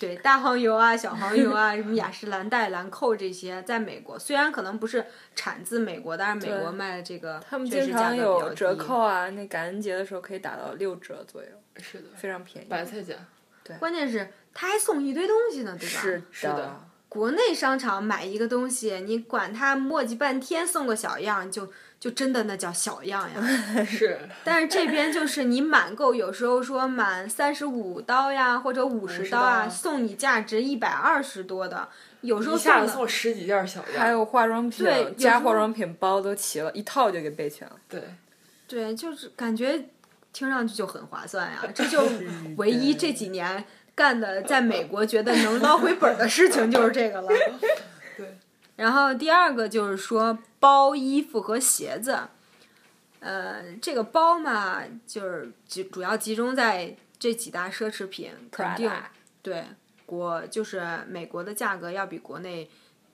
[0.01, 5.07] 对大黄油啊、小黄油啊、 什么雅诗兰黛、兰蔻这些，在美国虽然可能不是
[5.37, 11.49] 产自美国，但是美国卖的这个他们经常有折扣啊，那感恩节的时候可以打到六折左右，
[11.81, 12.69] 是的，非常便宜。
[12.69, 13.15] 白菜价。
[13.63, 13.77] 对。
[13.77, 16.01] 关键是他还送一堆东西呢，对吧？
[16.01, 16.81] 是是的
[17.15, 23.41] 国内商场买一个东西，你管它磨叽半天送个小样，就就真的那叫小样呀。
[23.87, 31.89] 是，但是这边就是你满购，有时候说满三十五刀呀，或者五十刀啊，送你价值一百二十多的，
[32.23, 34.03] 有时候下子送十几件小样。
[34.03, 37.77] 还有化妆品对加化妆品包都齐了，一套就给备全了。
[37.89, 38.03] 对，
[38.67, 39.85] 对，就是感觉
[40.33, 41.65] 听上去就很划算呀。
[41.73, 42.03] 这就
[42.59, 47.29] 唯一这几年干的，在美国觉得能捞回本儿的事情就是这个了。
[48.17, 48.39] 对。
[48.77, 52.19] 然后第二个就是说包、衣服和鞋子，
[53.21, 58.91] 呃，这个包嘛，就是集主要集中在这几大奢侈品，肯定
[59.43, 59.65] 对
[60.05, 62.69] 国就是美国的价格要比国内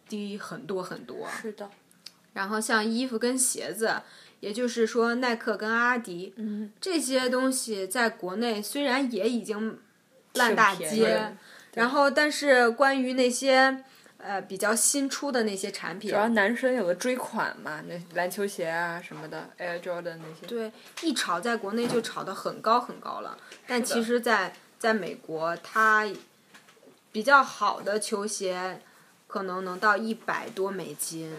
[0.08, 1.28] 低很多很多。
[1.28, 1.68] 是的，
[2.32, 4.00] 然后像衣服跟鞋子，
[4.40, 9.78] 也就是说耐克跟阿迪，嗯，这些东西在国内虽然也已经
[10.34, 11.34] 烂大街
[11.74, 13.84] 然后但是关于那些
[14.18, 20.46] 呃比较新出的那些产品主，要男生有个追款嘛，那篮球鞋啊什么的，Air Jordan 那些。
[20.46, 26.08] 对，一炒在国内就炒得很高很高了，但其实在在美国，它
[27.12, 28.80] 比较好的球鞋
[29.26, 31.36] 可能能到一百多美金，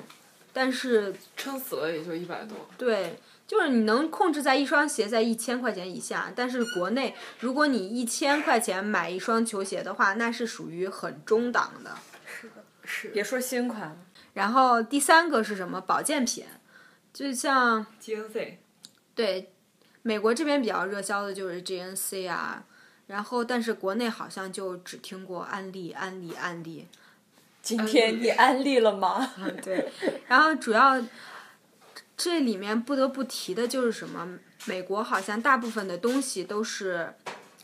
[0.54, 2.58] 但是撑死了也就一百多。
[2.78, 3.20] 对，
[3.52, 11.98] 就是你能控制在一双鞋在一千块钱以下，但是国内如果你一千块钱买一双球鞋的话，那是属于很中档的。
[12.26, 13.98] 是的，是别说新款了，
[14.36, 15.82] 然后第三个是什么？
[15.82, 16.46] 保健品，
[17.12, 18.54] 就像 GNC，
[19.14, 19.52] 对
[20.02, 22.64] 美国这边比较热销的就是 GNC 啊，
[23.08, 26.88] 然后但是国内好像就只听过安利、安利、安利。
[27.62, 29.30] 今天你安利了吗？
[29.62, 29.92] 对，
[30.28, 31.00] 然后主要
[32.24, 34.38] 这里面不得不提的就是什么？
[34.66, 37.16] 美国好像大部分的东西都是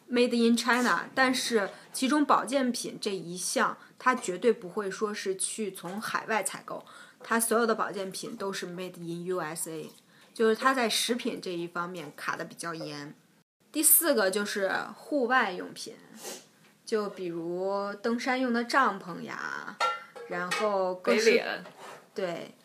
[0.10, 6.84] made in China，但是其中保健品这一项，它绝对不会说是去从海外采购，
[7.20, 9.88] 它所有的保健品都是 made in USA，
[10.34, 13.14] 就是它在食品这一方面卡的比较严。
[13.72, 15.94] 第四个就是户外用品，
[16.84, 19.78] 就比如登山用的帐篷呀，
[20.30, 21.44] 然后各式，
[22.16, 22.56] 对，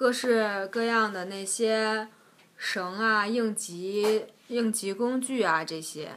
[0.00, 2.08] 各式各样的那些
[2.56, 6.12] 绳啊、应急应急工具啊这些。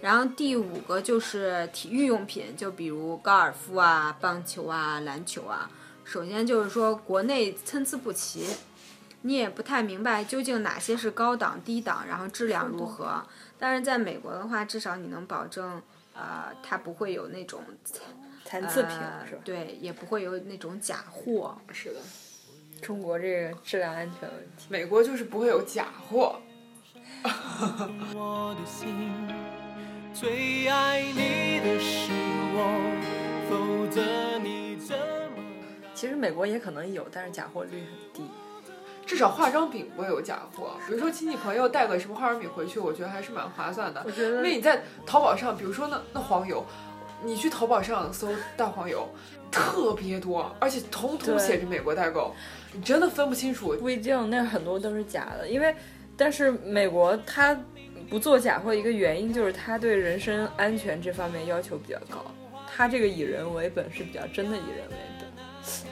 [0.00, 5.70] 然后第五个就是体育用品，就比如高尔夫啊、棒球啊、篮球啊。
[6.02, 8.48] 首先就是说国内参差不齐，
[9.22, 13.24] 你也不太明白究竟哪些是高档、低档，然后质量如何。
[13.60, 15.80] 但是在美国的话，至少你能保证，
[16.14, 17.62] 呃，它不会有那种
[18.44, 19.42] 残次品呃是吧？
[19.44, 21.56] 对，也不会有那种假货。
[21.70, 22.00] 是的，
[22.80, 24.66] 中国这个质量安全问题。
[24.68, 26.40] 美国就是不会有假货。
[28.14, 29.28] 我的心，
[30.14, 32.10] 最爱你的是
[32.54, 32.66] 我，
[33.50, 35.42] 否则你怎么
[35.94, 38.30] 其实美国也可能有，但是假货率很低。
[39.06, 44.00] 至少化妆品不会有假货，比如说亲戚朋友带个什么化妆品回去，我觉得还是蛮划算的。
[44.06, 46.64] 我觉得因为你在淘宝上，比如说那那黄油，
[47.24, 49.08] 你去淘宝上搜蛋黄油，
[49.50, 52.34] 特别多，而且统统写着美国代购，
[52.72, 53.76] 你真的分不清楚。
[53.78, 55.48] 不一定，那很多都是假的。
[55.48, 55.74] 因为，
[56.16, 57.58] 但是美国它
[58.08, 62.24] 不做假货，一个原因就是它对人身安全这方面要求比较高。
[62.66, 65.28] 它这个以人为本是比较真的以人为本。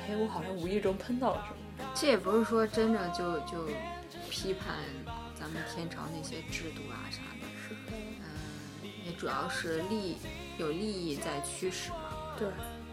[0.08, 1.90] 哎，我好像无意中喷到了什么。
[1.94, 3.66] 这也不是说真的就就
[4.30, 4.76] 批判
[5.38, 7.46] 咱们天朝那些制度啊啥的，
[7.90, 10.16] 嗯，也主要是利
[10.58, 11.96] 有利益在驱使嘛。
[12.38, 12.48] 对。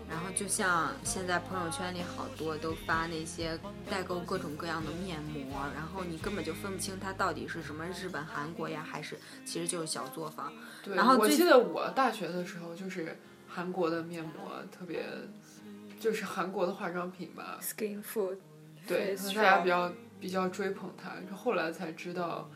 [0.08, 3.60] 然后就像现在朋友圈里好多都发那些
[3.90, 10.54] 代购各种各样的面膜，然后你根本就分不清它到底是什么日本、韩国呀，还是其实就是小作坊。
[10.84, 14.32] 对，然后最我记得我大学的时候就是韩国的面膜
[14.72, 15.04] 特别，
[16.00, 18.38] 就是韩国的化妆品吧，Skin Food，
[18.88, 21.14] 对大家比较比较追捧它。
[21.28, 22.48] 就后来才知道，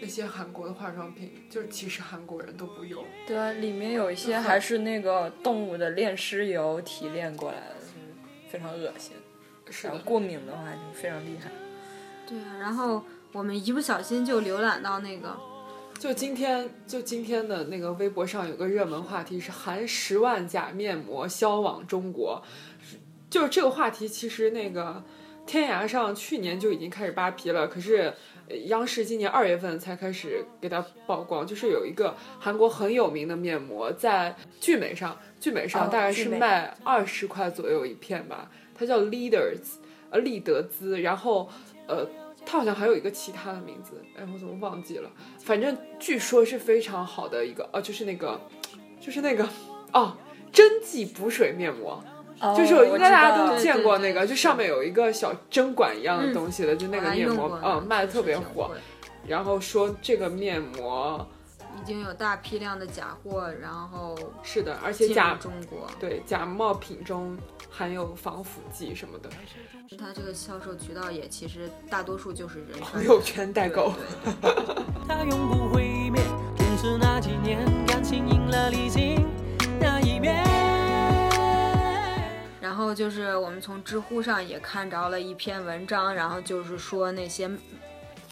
[0.00, 3.04] 那些韩国的化妆品，就是其实韩国人都不用。
[3.26, 7.92] 对啊，里面有一些还是那个动物的炼尸油提炼过来的，就是
[8.48, 9.12] 非常恶心。
[9.68, 11.50] 是，然后过敏的话就非常厉害。
[12.26, 15.36] 对啊，然后我们一不小心就浏览到那个，
[15.98, 22.42] 就今天就今天的那个微博上有个热门话题是含十万假面膜销往中国，
[23.28, 25.04] 就是这个话题其实那个
[25.46, 28.14] 天涯上去年就已经开始扒皮了，可是。
[28.50, 39.60] 呃央视今年二月份才开始给它曝光，就是有一个韩国很有名的面膜，在聚美上，聚美上哦大概是卖二十块左右一片吧，它叫 Leaders，
[40.10, 41.48] 呃，利德兹，然后
[41.86, 42.04] 呃，
[42.44, 45.08] 它好像还有一个其他的名字，哎，我怎么忘记了？
[45.38, 48.40] 反正据说是非常好的一个，哦，就是那个，
[49.00, 49.48] 就是那个，
[49.92, 50.16] 哦，
[50.50, 52.02] 针剂补水面膜，
[52.56, 58.70] 就是我应该大家都见过那个，就上面有一个小针管一样的东西的，就那个面膜嗯，卖的特别火。
[59.26, 61.26] 然后说这个面膜
[61.80, 67.36] 已经有大批量的假货，然后是的，而且假中国，对假冒品中
[67.70, 69.28] 含有防腐剂什么的，
[69.98, 73.92] 它这个销售渠道也其实大多数就是人朋友圈代购。
[75.06, 76.22] 它永不会灭，
[76.98, 79.26] 那几年感情赢了理性
[79.78, 80.69] 那一面。
[82.60, 87.50] 然后就是我们从知乎上也看着了一篇文章，然后就是说那些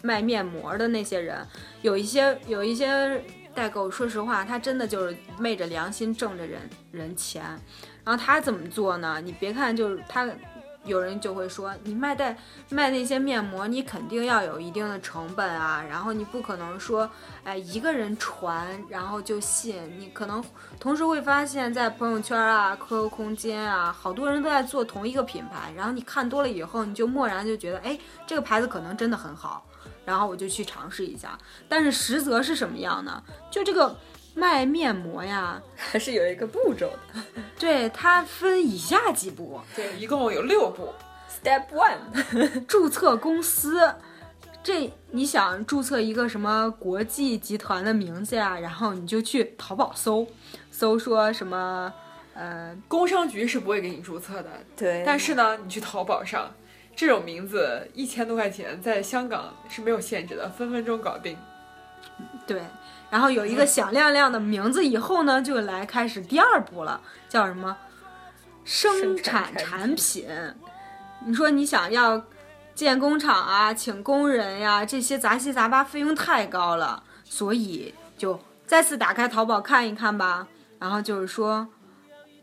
[0.03, 1.45] 卖面膜的那些人，
[1.81, 3.21] 有一些有一些
[3.53, 6.61] 代购，说实话，他真的就是昧着良心挣着人
[6.91, 7.43] 人钱。
[8.03, 9.19] 然后他怎么做呢？
[9.23, 10.29] 你别看就是他。
[10.89, 12.37] 有人就会说，你卖带
[12.69, 17.09] 卖那些面膜，你肯定要有一定的成本啊，然后你不可能说，
[17.45, 20.43] 哎，一个人传然后就信，你可能
[20.79, 29.65] 同时会发现，在朋友圈啊、QQ 空间啊，好多人都在做同一个品牌，然后你看多了以后，你就默然就觉得，哎，这个牌子可能真的很好，
[30.03, 31.37] 然后我就去尝试一下。
[31.67, 33.23] 但是实则是什么样呢？
[33.51, 33.95] 就这个
[34.35, 37.21] 卖面膜呀，还是有一个步骤的。
[37.57, 40.89] 对它分以下几步：对，一共有六步。
[41.43, 43.93] Step one， 注册公司。
[44.61, 48.59] 这你想注册一个什么国际集团的名字呀？
[48.59, 50.27] 然后你就去淘宝搜，
[50.69, 51.91] 搜说什么，
[52.33, 56.51] 呃，工商局是不会给你注册的，对，但是呢，你去淘宝上，
[56.93, 61.37] 这种名字一千多块钱，在香港是没有限制的，分分钟搞定。
[62.45, 62.61] 对，
[63.09, 67.75] 然后有一个响亮亮的名字以后呢，就来开始第二步了，叫什么？
[68.63, 70.27] 生生产产品。
[71.25, 72.23] 你说你想要
[72.75, 80.47] 建工厂啊，请工人呀，这些杂七杂八费用太高了，所以就再次打开淘宝看一看吧。
[80.77, 81.67] 然后就是说，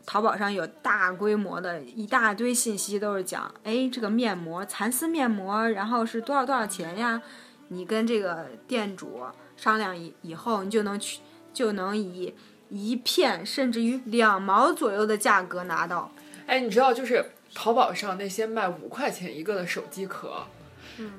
[0.05, 7.23] 淘宝上有大规模的一大堆信息，都是讲，哎，这个面膜蚕丝面膜，然后是多少多少钱呀？
[7.69, 9.23] 你跟这个店主
[9.57, 11.21] 商量以以后，你就能去，
[11.53, 12.35] 就能以
[12.69, 16.11] 一片甚至于两毛左右的价格拿到。
[16.47, 20.47] 哎，你知道就是淘宝上那些卖五块钱一个的手机壳，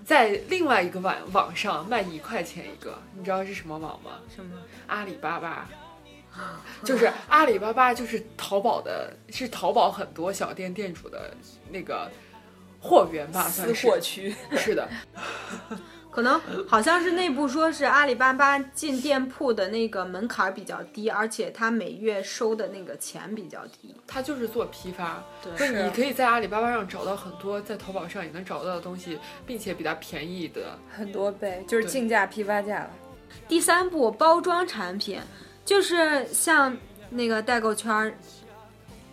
[0.05, 4.19] 在另外一个网网上卖一块钱一个，你知道是什么网吗？
[4.33, 4.57] 什么？
[4.87, 5.67] 阿里巴巴。
[6.85, 11.35] 就是阿里巴巴，就是淘宝的，是淘宝很多小店店主的
[11.71, 12.11] 那个
[12.79, 14.35] 货源吧，算私是货区。
[14.55, 14.87] 是的
[16.17, 23.93] 可能好像是内部说是阿里巴巴进店铺的那个门槛比较低，而且它每月收的那个钱比较低。
[24.07, 30.75] 它就是做批发，对你可以在阿里巴巴上找到很多在淘宝上也能找到的东西，并且比它便宜的。
[30.89, 32.89] 很多倍，就是对竞价批发价了。
[33.47, 35.19] 第三步，包装产品，
[35.63, 36.75] 就是像
[37.11, 38.11] 那个代购圈儿。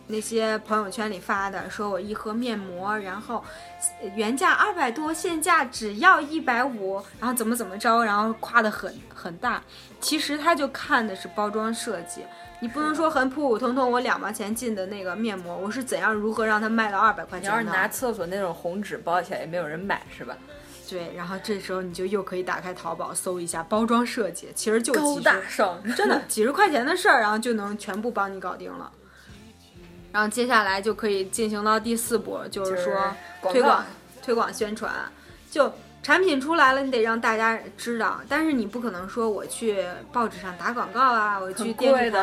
[0.07, 3.43] 那些朋友圈里发的，说我一盒面膜，然后
[4.03, 9.63] 呃原价二百多，现价只要一百五，然后怎么怎么着，然后夸的很很大。
[10.01, 12.23] 其实他就看的是包装设计，
[12.61, 17.61] 你不能说很普普通通，我两毛钱进的那个面膜，我是怎样如何让它卖到二百块钱呢？
[17.61, 20.37] 你要是拿厕所那种红纸包起来，也没有人买，是吧？
[20.87, 28.93] 对，然后这时候你就又可以打开淘宝搜一下包装设计，其实就高大上，真的几十块钱的事儿，然后就能全部帮你搞定了。
[30.15, 32.95] 然后接下来就可以进行到第四步，就是说
[33.51, 33.85] 推广、
[34.23, 34.93] 推广宣传。
[35.51, 35.73] 就
[36.05, 42.23] 产品出来了，你得让大家知道，但是你不可能说我去报纸上打广告啊，我去电视台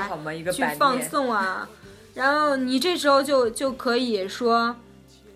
[0.54, 1.02] 去放。
[1.02, 1.68] 送啊。
[2.14, 4.74] 然后你这时候就就可以说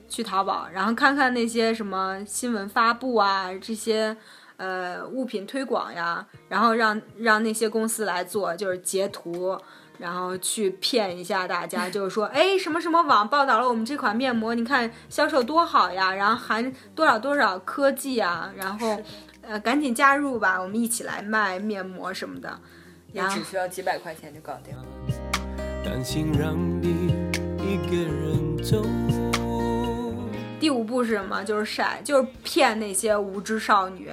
[0.07, 4.15] 去淘宝，然后看看那些什么新闻发布啊，这些
[4.55, 9.59] 呃物品推广呀，然后让让那些公司来做，就是截图
[9.97, 19.01] 然后去骗一下大家， 就是说，哎，什么什么网报道了我们这款面膜，你看销售多好呀，然后含多少多少科技啊，然后
[19.41, 22.59] 呃赶紧加入吧，我们一起来卖面膜什么的。
[23.11, 24.83] 也然后只需要几百块钱就搞定了。
[25.85, 27.13] 担心让你
[27.59, 28.83] 一个人走。
[30.59, 31.43] 第五步是什么？
[31.43, 34.09] 就是晒，就是骗那些无知少女。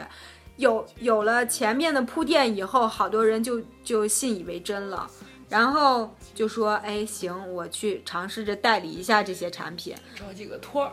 [0.56, 5.10] 有有了前面的铺垫以后，好多人就就信以为真了，
[5.52, 9.94] 然后就说：“哎，行，我去尝试着代理一下这些产品。
[10.14, 10.92] 找几个托儿，”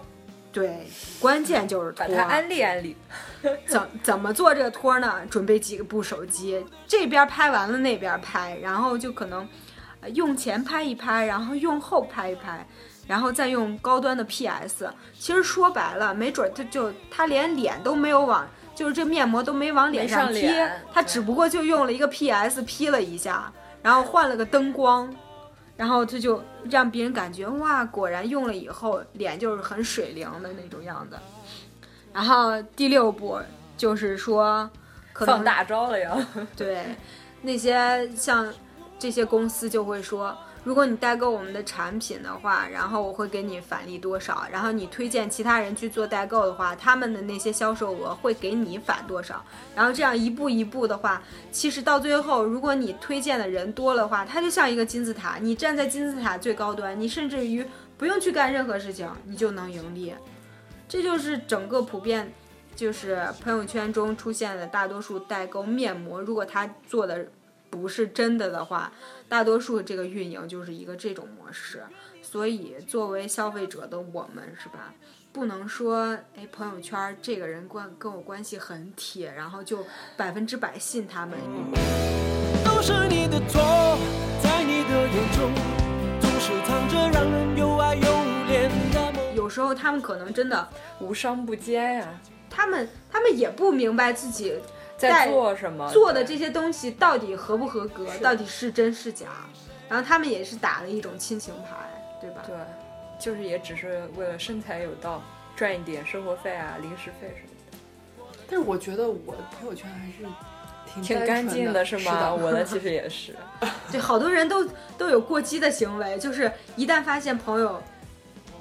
[0.51, 0.85] 对，
[1.17, 2.93] 关键就是托把它安利安利，
[3.65, 5.21] 怎怎么做这个托呢？
[5.29, 9.47] 准备几个部手机，这边拍完了那边拍，然后就可能
[10.01, 12.67] 呃用前拍一拍，然后用后拍一拍，
[13.07, 14.91] 然后再用高端的 PS。
[15.17, 18.45] 其实说白了，没准他就他连脸都没有往，
[18.75, 25.13] 就是这面膜都没往脸上贴，他只不过就用了一个 PS P 了一下，然后换了个灯光。
[25.77, 31.17] 然后他就让别人感觉哇，果然用了以后脸就是很水灵的那种样子。
[32.11, 33.39] 然后第六步
[33.77, 34.69] 就是说，
[35.13, 36.17] 可能放大招了呀。
[36.57, 36.83] 对
[37.43, 38.53] 那些像
[38.99, 49.43] 这些公司就会说，如果你代购我们的产品的话，然后我会给你返利多少，然后你推荐其他人去做代购的话，他们的那些销售额会给你返多少，
[49.75, 57.65] 然后这样一步一步的话，其实到最后，如果你推荐的人多的话，它就像一个金字塔，你站在金字塔最高端，你甚至于
[57.97, 60.13] 不用去干任何事情，你就能盈利。
[60.87, 62.33] 这就是整个普遍，
[62.75, 67.27] 就是朋友圈中出现的大多数代购面膜，如果他做的
[67.69, 68.91] 不是真的的话，
[69.27, 71.83] 大多数这个运营就是一个这种模式。
[72.21, 74.93] 所以作为消费者的我们，是吧？
[75.31, 79.85] 不能说，哎，朋友圈这个人关跟我关系很铁，然后就
[80.17, 81.37] 百分之百信他们。
[82.65, 83.61] 都是你的错，
[84.43, 85.53] 在你的眼中
[86.19, 89.35] 总是藏着让人又爱又怜的梦。
[89.35, 90.67] 有时候他们可能真的，
[90.99, 94.59] 无商不奸呀，他们他们也不明白自己
[94.99, 95.89] 在做什么？
[95.91, 99.27] 做的这些东西到底合不合格，到底是真是假，
[99.87, 102.43] 然后他们也是打了一种亲情牌，对吧？
[102.45, 102.55] 对，
[103.19, 105.23] 就是也只是为了身材有道，
[105.55, 108.27] 赚一点生活费啊、零食费什么的。
[108.49, 110.27] 但是我觉得我的朋友圈还是
[110.91, 112.33] 挺挺干净的，是吗？
[112.33, 113.35] 我的其实也是。
[113.91, 117.81] 对，好多人都都有过激的行为，就是一旦发现朋友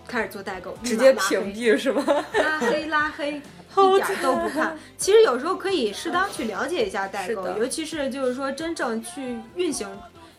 [0.07, 2.05] 开始做代购，直接屏蔽是吗？
[2.35, 3.41] 拉黑拉黑，
[3.85, 4.77] 一点儿都不看。
[4.97, 9.89] 其实有时候可以适当去了解一下代购尤其是就是说真正去运行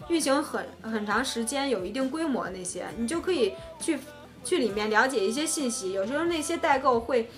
[0.07, 3.99] 运行很很长时间、有一定规模那些，你就可以去
[4.43, 5.93] 去里面了解一些信息。
[5.93, 7.29] 有时候那些代购会。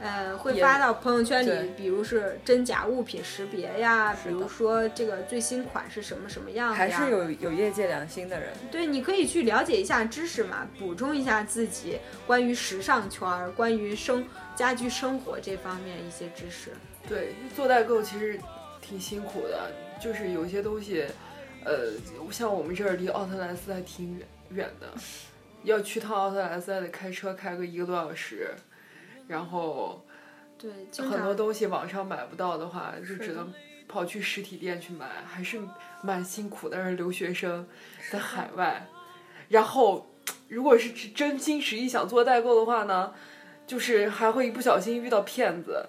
[0.00, 8.48] 呃，会发到朋友圈里，比如是真假物品识别呀，比如说这个最新款是什么什么样的呀，还是有有业界良心的人。
[8.70, 14.26] 对，你可以去了解一下知识嘛，补充一下自己关于时尚圈儿、关于生
[14.56, 16.70] 家居生活这方面一些知识。
[17.06, 18.40] 对，做代购其实
[18.80, 19.70] 挺辛苦的，
[20.00, 21.04] 就是有些东西，
[21.64, 21.92] 呃，
[22.30, 24.88] 像我们这儿离奥特莱斯还挺远远的，
[25.64, 28.48] 要去趟奥特莱斯还得开车开个一个多小时，
[29.30, 30.04] 然后
[30.58, 33.52] 对，经很多东西网上买不到的话，就只能
[33.86, 35.60] 跑去实体店去买，还是
[36.02, 36.76] 蛮辛苦的。
[36.76, 37.66] 但是留学生
[38.10, 38.88] 在海外，
[39.48, 40.10] 然后
[40.48, 43.14] 如果是真心实意想做代购的话呢，
[43.68, 45.88] 就是还会一不小心遇到骗子。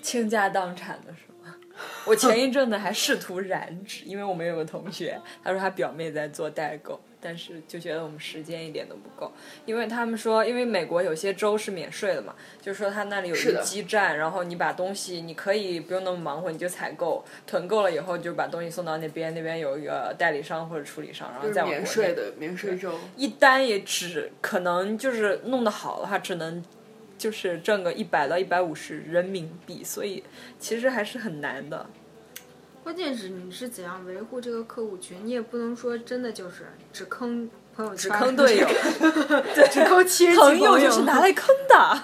[0.00, 1.35] 倾家荡产的是吗？
[2.06, 9.32] 我前一阵子还试图染指，因为我们有个同学，他说他表妹在做代购，但是就觉得我们时间一点都不够，
[9.64, 26.62] 因为他们说，因为美国有些州是免税的嘛，就是说他那里有一个基站，然后你把东西你可以不用那么忙活，你就采购，囤够了以后就把东西送到那边，那边有一个代理商或者处理商，然后就是再往国内免税的免税州，一单也只可能就是弄得好的话，只能
[27.18, 30.22] 就是挣个一百到一百五十人民币，所以
[30.58, 31.86] 其实还是很难的。
[32.82, 38.68] 关键是你是怎样维护这个客户群，你也不能说真的就是只坑朋友只圈，坑队友，
[39.72, 42.00] 只坑亲戚朋友就是拿来坑的。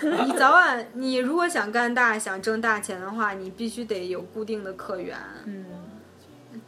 [0.24, 5.14] 你早晚，你如果想干大、想挣大钱的话，你必须得有固定的客源。
[5.44, 5.66] 嗯，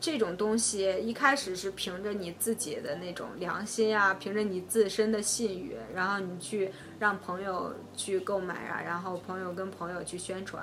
[0.00, 10.62] 这种东西一开始是凭着你自己的那种良心啊，凭着你自身的信誉，然后你去让朋友去购买啊，然后朋友跟朋友去宣传。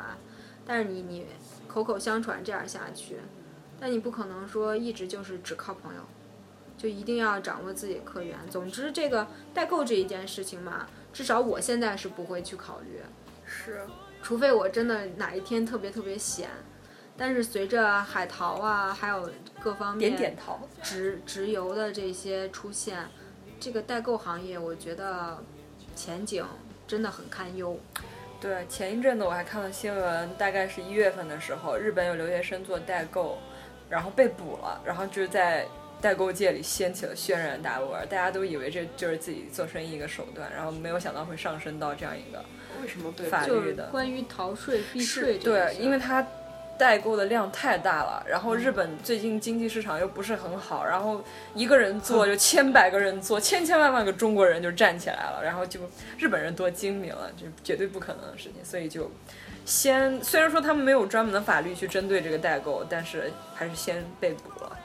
[0.63, 1.25] 但是你你
[1.67, 3.17] 口口相传这样下去，
[3.79, 6.01] 但你不可能说一直就是只靠朋友，
[6.77, 8.37] 就一定要掌握自己的客源。
[8.49, 13.01] 总之，这个代购这一件事情嘛，至少我现在是不会去考虑。
[13.43, 13.81] 是
[14.21, 16.49] 除非我真的哪一天特别特别闲，
[17.21, 20.59] 但是随着海淘啊，还有各方面点点淘。
[20.81, 22.97] 直直邮的这些出现，
[23.59, 25.37] 这个代购行业我觉得
[25.95, 26.43] 前景
[26.87, 27.79] 真的很堪忧。
[28.39, 33.37] 对，前一阵子我还看了新闻，大概是一月份的时候，日本有留学生做代购，
[33.87, 35.67] 然后被捕了，然后就是在
[36.01, 42.43] 代购界里掀起了轩然大波，大家都以为这就是自己做生意一个手段，然后没有想到会上升到这样一个
[42.81, 43.89] 为什么被法律的。
[43.91, 46.25] 关于逃税避税对因为它
[46.81, 51.23] 代购的量太大了，然后日本最近经济市场又不是很好，然后
[51.53, 55.79] 一个人做就千百个人做，千千万万个中国人就站起来了，然后就
[56.17, 59.11] 日本人多精明了，就绝对不可能的事情，所以就
[59.63, 64.75] 先虽然说他们没有专门的法律去针对这个代购，但是还是先被捕了。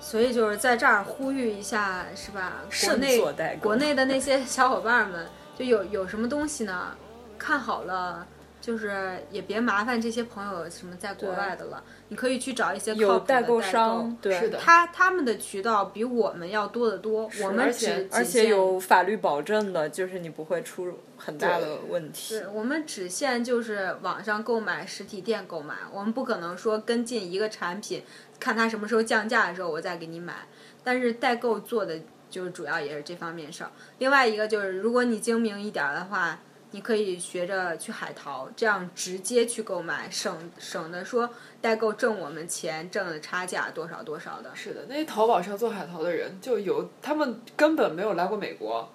[0.00, 2.62] 所以就是在这儿呼吁一下，是吧？
[2.86, 6.96] 国内做代购国内的那些小伙伴们，就有有什么东西呢？
[7.36, 8.26] 看好了，
[8.64, 22.38] 就是也别麻烦这些朋友什么在国外的了，你可以去找一些靠谱的有代购购商，对，是的他他们的渠道比我们要多得多，我们而只且而且有法律保证的，就是你不会出很大的问题。
[22.38, 28.02] 对我们只限就是网上购买，实体店购买，我们不可能说跟进一个产品，
[28.40, 30.36] 看它什么时候降价的时候我再给你买。
[30.82, 32.00] 但是代购做的
[32.30, 33.70] 就是主要也是这方面事儿。
[33.98, 36.40] 另外一个就是，如果你精明一点儿的话，
[36.74, 44.50] 你可以学着去海淘，这样直接去购买，省省得说代购挣我们钱，挣的差价多少多少的。
[44.56, 48.90] 是的，那些淘宝上做海淘的人，就有他们根本没有来过美国，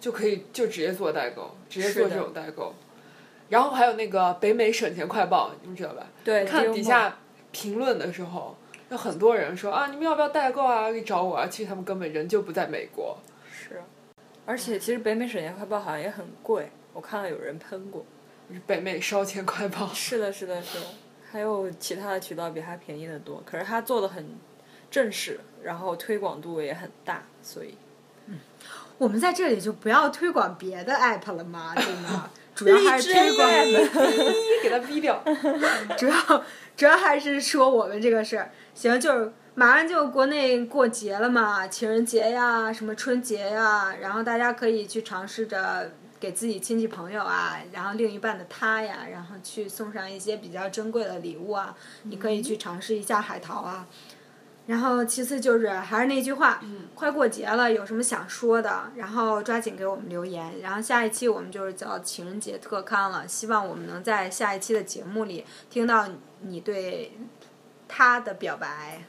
[0.00, 2.74] 就可以就直接做代购，直接做这种代购。
[3.50, 6.06] 然后还有那个北美省钱快报，你们知道吧？
[6.24, 7.18] 对，看底下
[7.52, 8.56] 评论的时候，
[8.88, 10.88] 有很多人说啊，你们要不要代购啊？
[10.88, 11.46] 可以找我啊。
[11.46, 13.18] 其实他们根本人就不在美国。
[13.52, 13.82] 是，
[14.46, 18.04] 而且其实北美省钱快报好像也很贵，我看到有人喷过。
[18.66, 20.86] 北美烧钱快报， 是的，是的，是的，
[21.30, 24.36] 还有其他的渠道比它便宜的多，可是它做的很
[24.90, 27.76] 正式，然后推广度也很大，所以
[28.98, 31.72] 我们在这里就不要推广别的 app 了吗？
[31.76, 33.48] 对吗， 主要还是推广。
[34.62, 35.22] 给他逼掉。
[35.96, 36.44] 主要
[36.76, 38.50] 主要还是说我们这个事儿。
[38.74, 53.86] 行，就是马上就国内过节了嘛，情人节呀，什么春节呀，然后大家可以去尝试着给自己亲戚朋友啊，然后另一半的他呀，然后去送上一些比较珍贵的礼物啊，你可以去尝试一下海淘啊。
[54.66, 56.60] 然后其次就是还是那句话，
[56.94, 60.60] 快过节了，有什么想说的，然后抓紧给我们留言。
[60.60, 66.06] 然后下一期我们就是叫情人节特刊了，希望我们能在下一期的节目里听到
[66.42, 67.18] 你对
[67.88, 69.02] 他的表白。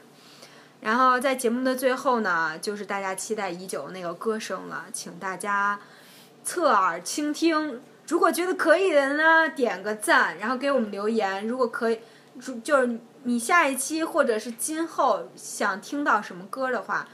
[0.80, 5.78] 然后在节目的最后呢，就是大家期待已久的那个歌声了，请大家
[6.44, 7.80] 侧耳倾听。
[8.08, 11.46] 如果觉得可以的呢，点个赞，然后给我们留言。
[11.46, 12.00] 如果可以，
[12.34, 17.08] 如就是你下一期或者是今后想听到什么歌的话，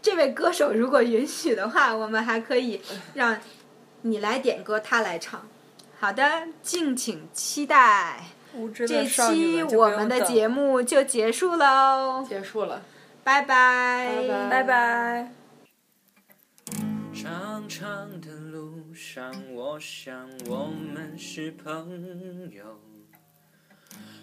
[0.00, 2.80] 这位歌手如果允许的话，我们还可以
[3.14, 3.38] 让
[4.00, 5.46] 你来点歌，他来唱。
[6.00, 8.24] 好的，敬请期待。
[8.74, 12.82] 这期我们的节目就结束喽，结束了，
[13.24, 15.41] 拜拜，拜拜拜。
[17.62, 22.80] 长长的路上，我想我们是朋友。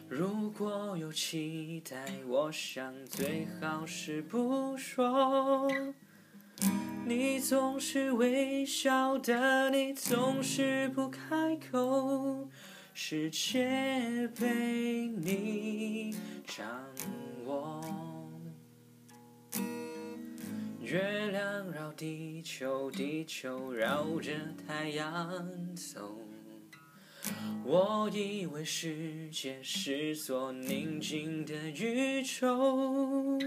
[0.07, 5.67] 如果有期待，我想最好是不说。
[7.05, 12.49] 你总是微笑的，你总是不开口，
[12.93, 16.15] 世界被你
[16.45, 16.65] 掌
[17.45, 18.08] 握。
[20.91, 24.31] 月亮绕地球，地球绕着
[24.65, 26.17] 太阳走。
[27.63, 33.37] 我以为世界是座宁静的宇宙，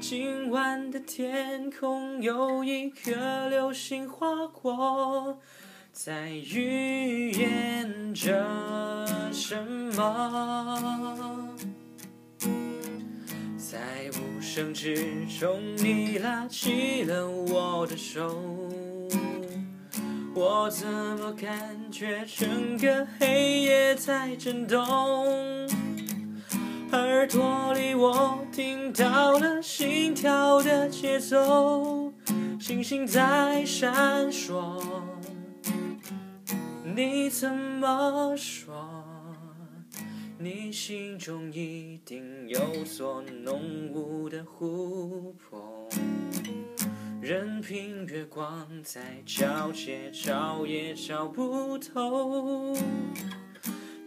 [0.00, 5.38] 今晚的天空有一颗流星划过，
[5.92, 11.56] 在预言着什么？
[13.70, 13.78] 在
[14.18, 14.96] 无声之
[15.26, 18.36] 中，你拉起了我的手，
[20.34, 24.84] 我怎么感觉整个黑夜在震动？
[26.90, 32.12] 耳朵里我听到了心跳的节奏，
[32.58, 34.82] 星星在闪烁，
[36.82, 38.89] 你怎么说？
[40.42, 45.86] 你心中一定有座浓雾的湖泊，
[47.20, 52.74] 任凭月光在皎洁，找也找不透。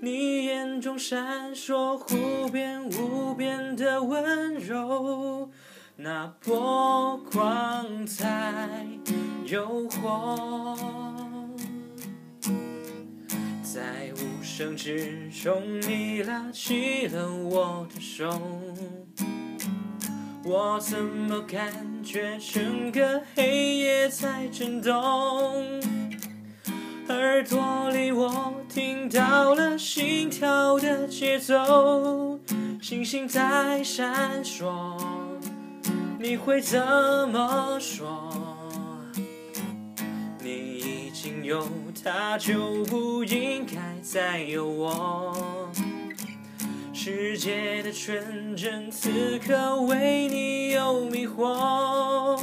[0.01, 5.51] 你眼中闪烁无边无边的温柔，
[5.95, 8.87] 那波光在
[9.45, 11.22] 诱惑。
[13.73, 18.39] 在无声之中，你拉起了我的手，
[20.45, 24.93] 我怎么感觉整个黑夜在震动？
[27.09, 32.39] 耳朵里我听到了心跳的节奏，
[32.79, 34.71] 星星在闪烁，
[36.19, 38.31] 你会怎么说？
[41.43, 41.67] 有
[42.01, 45.69] 他，就不应该再有我。
[46.93, 52.41] 世界的纯真，此刻为你有迷惑。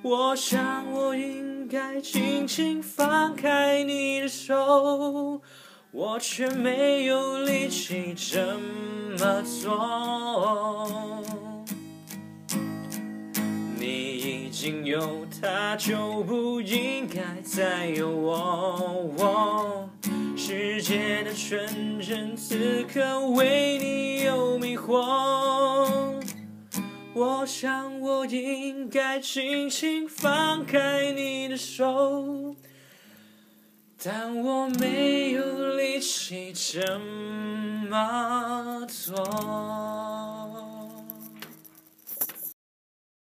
[0.00, 5.42] 我想我应该轻轻放开你的手，
[5.90, 8.58] 我却没有力气这
[9.18, 11.22] 么做。
[13.78, 14.23] 你
[14.54, 19.90] 经有他，就不应该再有我。
[20.36, 26.22] 世界的纯真，此刻为你有迷惑。
[27.14, 32.54] 我想我应该轻轻放开你的手，
[34.00, 37.00] 但我没有力气这
[37.90, 39.14] 么做。